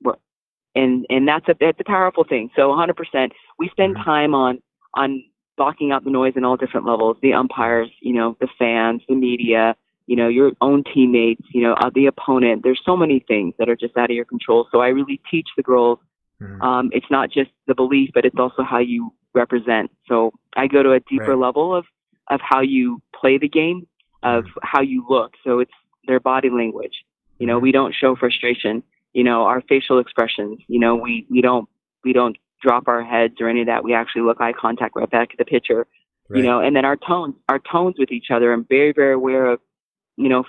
[0.74, 2.50] And and that's a that's a powerful thing.
[2.54, 4.04] So 100%, we spend Mhm.
[4.04, 4.62] time on
[4.94, 5.22] on
[5.56, 7.16] blocking out the noise in all different levels.
[7.22, 9.74] The umpires, you know, the fans, the media,
[10.06, 12.62] you know, your own teammates, you know, uh, the opponent.
[12.62, 14.68] There's so many things that are just out of your control.
[14.70, 15.98] So I really teach the girls.
[16.42, 16.62] Mhm.
[16.62, 19.90] Um, it's not just the belief, but it's also how you represent.
[20.08, 21.46] So I go to a deeper Right.
[21.46, 21.86] level of
[22.28, 23.86] of how you play the game,
[24.22, 24.50] of Mhm.
[24.62, 25.34] how you look.
[25.44, 25.72] So it's
[26.06, 27.04] their body language.
[27.38, 28.82] You know, we don't show frustration.
[29.12, 30.60] You know, our facial expressions.
[30.68, 31.68] You know, we we don't
[32.04, 33.84] we don't drop our heads or any of that.
[33.84, 35.86] We actually look eye contact right back at the pitcher.
[36.28, 36.38] Right.
[36.38, 38.52] You know, and then our tones, our tones with each other.
[38.52, 39.60] I'm very very aware of,
[40.16, 40.44] you know,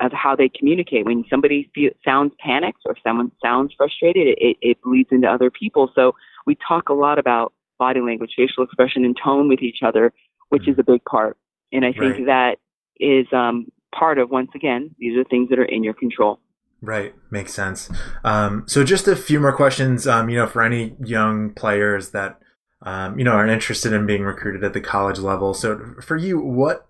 [0.00, 1.06] of how they communicate.
[1.06, 5.90] When somebody feel, sounds panicked or someone sounds frustrated, it, it bleeds into other people.
[5.94, 6.14] So
[6.46, 10.12] we talk a lot about body language, facial expression, and tone with each other,
[10.48, 11.36] which is a big part.
[11.72, 12.26] And I think Right.
[12.26, 12.56] that
[13.00, 16.40] is um, part of once again these are things that are in your control.
[16.80, 17.90] Right, makes sense.
[18.24, 20.06] Um, so just a few more questions.
[20.06, 22.38] Um, you know, for any young players that
[22.82, 25.54] um, you know are interested in being recruited at the college level.
[25.54, 26.86] So for you, what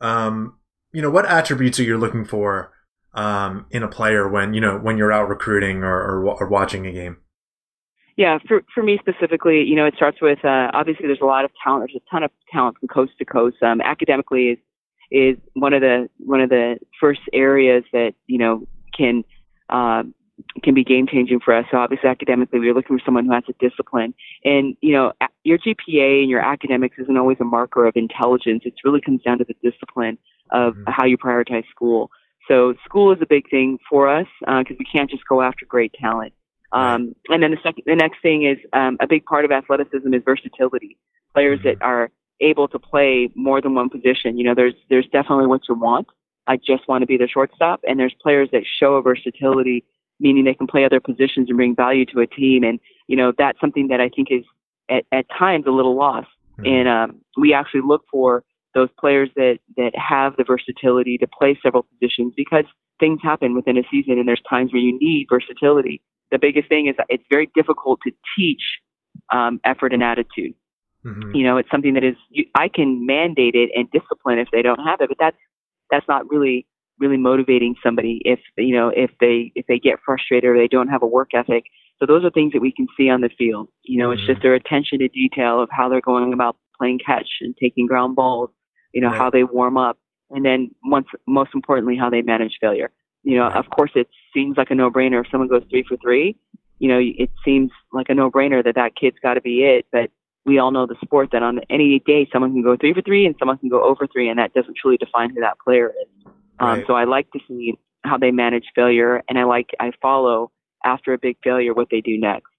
[0.00, 0.56] um,
[0.92, 2.72] you know, what attributes are you looking for
[3.14, 6.86] um, in a player when you know when you're out recruiting or, or, or watching
[6.86, 7.16] a game?
[8.20, 11.46] Yeah, for for me specifically, you know, it starts with uh, obviously there's a lot
[11.46, 11.88] of talent.
[11.88, 13.56] There's a ton of talent from coast to coast.
[13.62, 14.58] Um, academically is
[15.10, 19.24] is one of the one of the first areas that you know can
[19.70, 20.02] uh,
[20.62, 21.64] can be game changing for us.
[21.70, 24.12] So obviously academically, we're looking for someone who has a discipline.
[24.44, 25.14] And you know,
[25.44, 28.64] your GPA and your academics isn't always a marker of intelligence.
[28.66, 30.18] It really comes down to the discipline
[30.52, 30.82] of mm-hmm.
[30.88, 32.10] how you prioritize school.
[32.48, 35.64] So school is a big thing for us because uh, we can't just go after
[35.64, 36.34] great talent.
[36.72, 40.12] Um, and then the second, the next thing is um, a big part of athleticism
[40.14, 40.98] is versatility.
[41.34, 41.68] Players mm-hmm.
[41.68, 42.10] that are
[42.40, 44.38] able to play more than one position.
[44.38, 46.06] You know, there's there's definitely what you want.
[46.46, 49.84] I just want to be the shortstop, and there's players that show a versatility,
[50.18, 52.62] meaning they can play other positions and bring value to a team.
[52.64, 54.44] And you know, that's something that I think is
[54.88, 56.28] at, at times a little lost.
[56.58, 56.66] Mm-hmm.
[56.66, 58.44] And um, we actually look for
[58.74, 62.64] those players that that have the versatility to play several positions because
[63.00, 66.00] things happen within a season, and there's times where you need versatility
[66.30, 68.62] the biggest thing is it's very difficult to teach
[69.32, 70.54] um, effort and attitude.
[71.04, 71.34] Mm-hmm.
[71.34, 74.62] You know, it's something that is you, I can mandate it and discipline if they
[74.62, 75.36] don't have it, but that's
[75.90, 76.66] that's not really
[76.98, 80.88] really motivating somebody if you know if they if they get frustrated or they don't
[80.88, 81.64] have a work ethic.
[81.98, 83.68] So those are things that we can see on the field.
[83.82, 84.20] You know, mm-hmm.
[84.20, 87.86] it's just their attention to detail of how they're going about playing catch and taking
[87.86, 88.50] ground balls.
[88.92, 89.16] You know, right.
[89.16, 89.98] how they warm up,
[90.30, 92.90] and then once most importantly, how they manage failure.
[93.22, 96.36] You know, of course, it seems like a no-brainer if someone goes three for three.
[96.78, 99.86] You know, it seems like a no-brainer that that kid's got to be it.
[99.92, 100.10] But
[100.46, 103.26] we all know the sport that on any day someone can go three for three
[103.26, 106.32] and someone can go over three, and that doesn't truly define who that player is.
[106.58, 106.84] Um, right.
[106.86, 110.50] So I like to see how they manage failure, and I like I follow
[110.84, 112.50] after a big failure what they do next.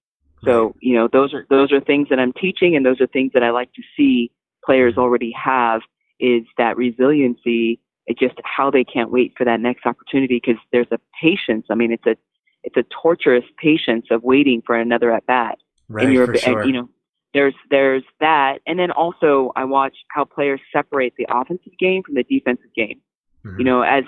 [0.43, 3.31] So you know, those are those are things that I'm teaching, and those are things
[3.33, 4.31] that I like to see
[4.63, 5.81] players already have
[6.19, 10.91] is that resiliency it's just how they can't wait for that next opportunity because there's
[10.91, 11.67] a patience.
[11.69, 12.15] I mean, it's a
[12.63, 15.57] it's a torturous patience of waiting for another at bat.
[15.87, 16.61] Right, and you're, for sure.
[16.61, 16.89] And, you know,
[17.33, 22.15] there's there's that, and then also I watch how players separate the offensive game from
[22.15, 23.01] the defensive game.
[23.45, 23.59] Mm-hmm.
[23.59, 24.03] You know, as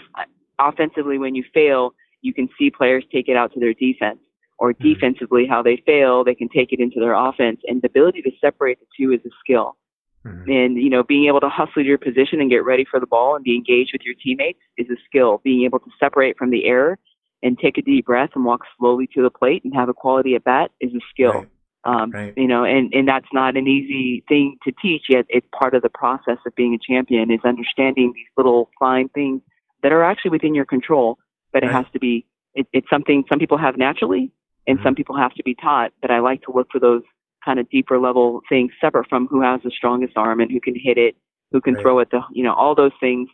[0.60, 4.20] offensively when you fail, you can see players take it out to their defense,
[4.60, 4.94] or mm-hmm.
[4.94, 8.32] defensively how they fail, they can take it into their offense, and the ability to
[8.41, 9.78] separate the two is a skill.
[10.26, 10.52] Mm-hmm.
[10.52, 13.06] And, you know, being able to hustle to your position and get ready for the
[13.06, 15.42] ball and be engaged with your teammates is a skill.
[15.44, 16.98] Being able to separate from the error
[17.42, 20.36] and take a deep breath and walk slowly to the plate and have a quality
[20.36, 21.34] at bat is a skill.
[21.34, 21.50] Right.
[21.86, 22.34] Um, right.
[22.38, 25.26] you know, and, and that's not an easy thing to teach yet.
[25.28, 29.42] It's part of the process of being a champion is understanding these little fine things
[29.82, 31.18] that are actually within your control,
[31.52, 31.70] but right.
[31.70, 34.32] it has to be, it, it's something some people have naturally
[34.66, 34.88] and mm-hmm.
[34.88, 37.02] some people have to be taught, but I like to look for those
[37.44, 40.76] kind of deeper level things separate from who has the strongest arm and who can
[40.76, 41.16] hit it,
[41.52, 41.82] who can right.
[41.82, 43.30] throw it, the you know all those things.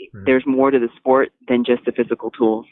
[0.00, 0.24] Mm-hmm.
[0.24, 2.66] There's more to the sport than just the physical tools.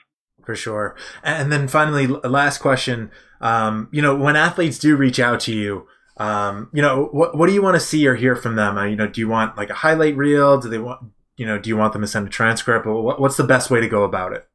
[0.44, 0.96] For sure.
[1.22, 3.12] And then finally, last question.
[3.40, 5.86] Um, you know, when athletes do reach out to you,
[6.16, 8.76] um, you know, what what do you want to see or hear from them?
[8.76, 10.58] Uh, you know, do you want like a highlight reel?
[10.58, 12.86] Do they want you know, do you want them to send a transcript?
[12.86, 14.46] What, what's the best way to go about it?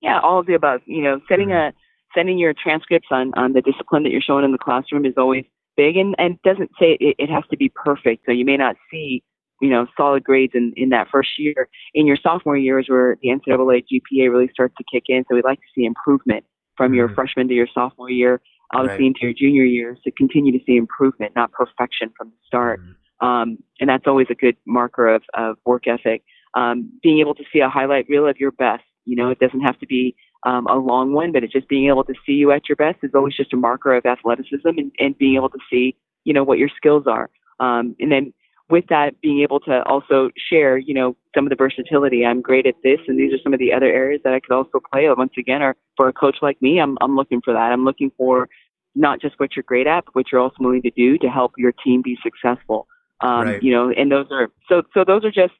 [0.00, 0.80] Yeah, all of the above.
[0.86, 1.74] You know, setting mm-hmm.
[1.76, 1.83] a
[2.14, 5.44] sending your transcripts on, on the discipline that you're showing in the classroom is always
[5.76, 8.24] big and, and doesn't say it, it has to be perfect.
[8.26, 9.22] So you may not see,
[9.60, 11.68] you know, solid grades in, in that first year.
[11.94, 15.24] In your sophomore years where the NCAA GPA really starts to kick in.
[15.28, 16.44] So we'd like to see improvement
[16.76, 16.96] from mm-hmm.
[16.96, 18.40] your freshman to your sophomore year,
[18.74, 19.06] obviously right.
[19.08, 22.80] into your junior years to continue to see improvement, not perfection from the start.
[22.80, 23.26] Mm-hmm.
[23.26, 26.22] Um, and that's always a good marker of, of work ethic.
[26.54, 28.84] Um, being able to see a highlight reel of your best.
[29.06, 31.88] You know, it doesn't have to be um, a long one, but it's just being
[31.88, 34.92] able to see you at your best is always just a marker of athleticism and,
[34.98, 37.30] and being able to see, you know, what your skills are.
[37.60, 38.32] Um, and then
[38.70, 42.24] with that, being able to also share, you know, some of the versatility.
[42.24, 44.54] I'm great at this, and these are some of the other areas that I could
[44.54, 45.08] also play.
[45.16, 47.72] Once again, or for a coach like me, I'm I'm looking for that.
[47.72, 48.48] I'm looking for
[48.94, 51.52] not just what you're great at, but what you're also willing to do to help
[51.58, 52.86] your team be successful.
[53.20, 53.62] Um, right.
[53.62, 55.54] You know, and those are so so those are just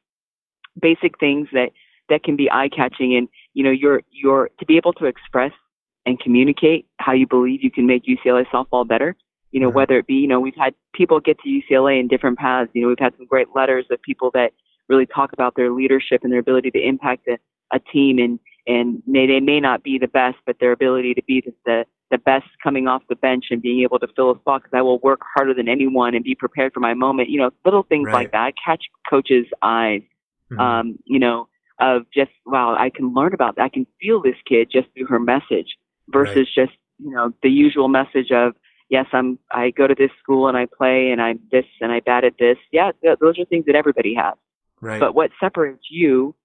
[0.81, 1.69] basic things that
[2.09, 5.51] that can be eye catching and you know you're you're to be able to express
[6.05, 9.15] and communicate how you believe you can make UCLA softball better.
[9.51, 9.77] You know, mm-hmm.
[9.77, 12.69] whether it be, you know, we've had people get to UCLA in different paths.
[12.73, 14.51] You know, we've had some great letters of people that
[14.89, 17.37] really talk about their leadership and their ability to impact a,
[17.73, 21.21] a team and and may, they may not be the best, but their ability to
[21.27, 24.39] be the, the, the best coming off the bench and being able to fill a
[24.39, 27.29] spot because I will work harder than anyone and be prepared for my moment.
[27.29, 28.13] You know, little things right.
[28.13, 30.01] like that catch coaches' eyes.
[30.51, 30.59] Mm-hmm.
[30.59, 31.47] Um, you know,
[31.79, 33.59] of just wow, I can learn about.
[33.59, 35.75] I can feel this kid just through her message
[36.09, 36.65] versus right.
[36.65, 38.53] just you know the usual message of
[38.89, 41.99] yes, I'm I go to this school and I play and I'm this and I
[41.99, 42.57] bat at this.
[42.71, 44.35] Yeah, th- those are things that everybody has.
[44.81, 44.99] Right.
[44.99, 46.35] But what separates you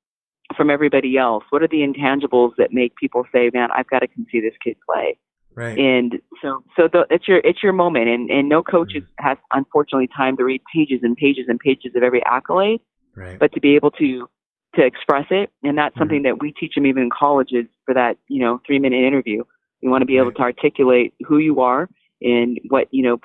[0.57, 1.45] from everybody else?
[1.51, 4.55] What are the intangibles that make people say, "Man, I've got to come see this
[4.64, 5.18] kid play"?
[5.55, 5.76] Right.
[5.78, 9.24] And so, so the, it's your it's your moment, and and no coach mm-hmm.
[9.24, 12.81] has unfortunately time to read pages and pages and pages of every accolade.
[13.16, 13.39] Right.
[13.39, 14.28] But to be able to
[14.75, 16.01] to express it, and that's mm-hmm.
[16.01, 19.43] something that we teach them even in colleges for that you know three minute interview.
[19.81, 21.89] You want to be able to articulate who you are
[22.21, 23.21] and what you know.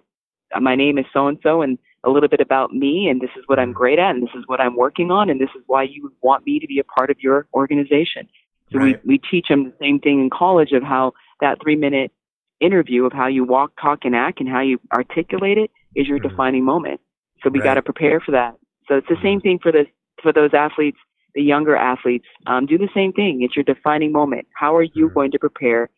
[0.60, 3.43] My name is so and so, and a little bit about me, and this is
[3.48, 3.78] what I'm mm-hmm.
[3.78, 6.46] great at, and this is what I'm working on, and this is why you want
[6.46, 8.28] me to be a part of your organization.
[8.72, 9.04] So right.
[9.06, 12.12] we we teach them the same thing in college of how that three minute
[12.60, 16.20] interview of how you walk, talk, and act, and how you articulate it is your
[16.20, 16.30] mm-hmm.
[16.30, 17.02] defining moment.
[17.43, 17.66] So we right.
[17.66, 18.56] got to prepare for that.
[18.88, 19.86] So it's the same thing for the
[20.22, 20.98] for those athletes,
[21.36, 22.25] the younger athletes.
[22.47, 23.41] Um, do the same thing.
[23.41, 24.47] It's your defining moment.
[24.57, 25.13] How are you mm-hmm.
[25.13, 25.89] going to prepare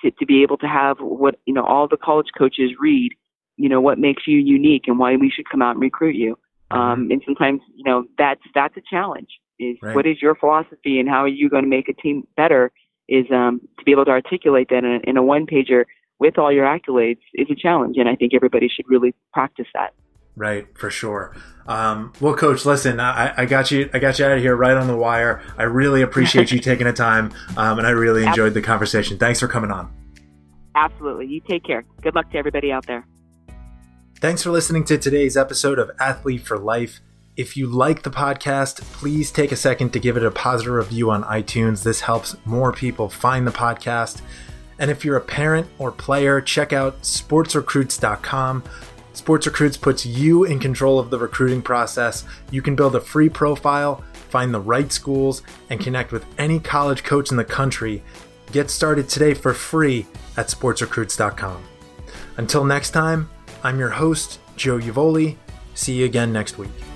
[0.00, 3.12] to, to be able to have what you know all the college coaches read?
[3.56, 6.38] You know what makes you unique and why we should come out and recruit you.
[6.72, 6.78] Mm-hmm.
[6.80, 9.28] Um, and sometimes you know that's that's a challenge.
[9.60, 9.94] Is right.
[9.94, 12.72] what is your philosophy and how are you going to make a team better?
[13.08, 15.84] Is um, to be able to articulate that in a, in a one pager
[16.18, 19.92] with all your accolades is a challenge, and I think everybody should really practice that.
[20.34, 21.36] Right, for sure.
[21.66, 23.88] Um, well, Coach, listen, I, I, got you.
[23.92, 25.42] I got you out of here right on the wire.
[25.58, 28.60] I really appreciate you taking the time, um, and I really enjoyed Absolutely.
[28.60, 29.18] the conversation.
[29.18, 29.92] Thanks for coming on.
[30.74, 31.26] Absolutely.
[31.26, 31.84] You take care.
[32.00, 33.06] Good luck to everybody out there.
[34.20, 37.00] Thanks for listening to today's episode of Athlete for Life.
[37.36, 41.10] If you like the podcast, please take a second to give it a positive review
[41.10, 41.82] on iTunes.
[41.82, 44.20] This helps more people find the podcast.
[44.78, 48.64] And if you're a parent or player, check out sportsrecruits.com
[49.14, 52.24] Sports Recruits puts you in control of the recruiting process.
[52.50, 57.04] You can build a free profile, find the right schools, and connect with any college
[57.04, 58.02] coach in the country.
[58.52, 60.06] Get started today for free
[60.36, 61.62] at sportsrecruits.com.
[62.38, 63.28] Until next time,
[63.62, 65.36] I'm your host, Joe Uvoli.
[65.74, 66.91] See you again next week.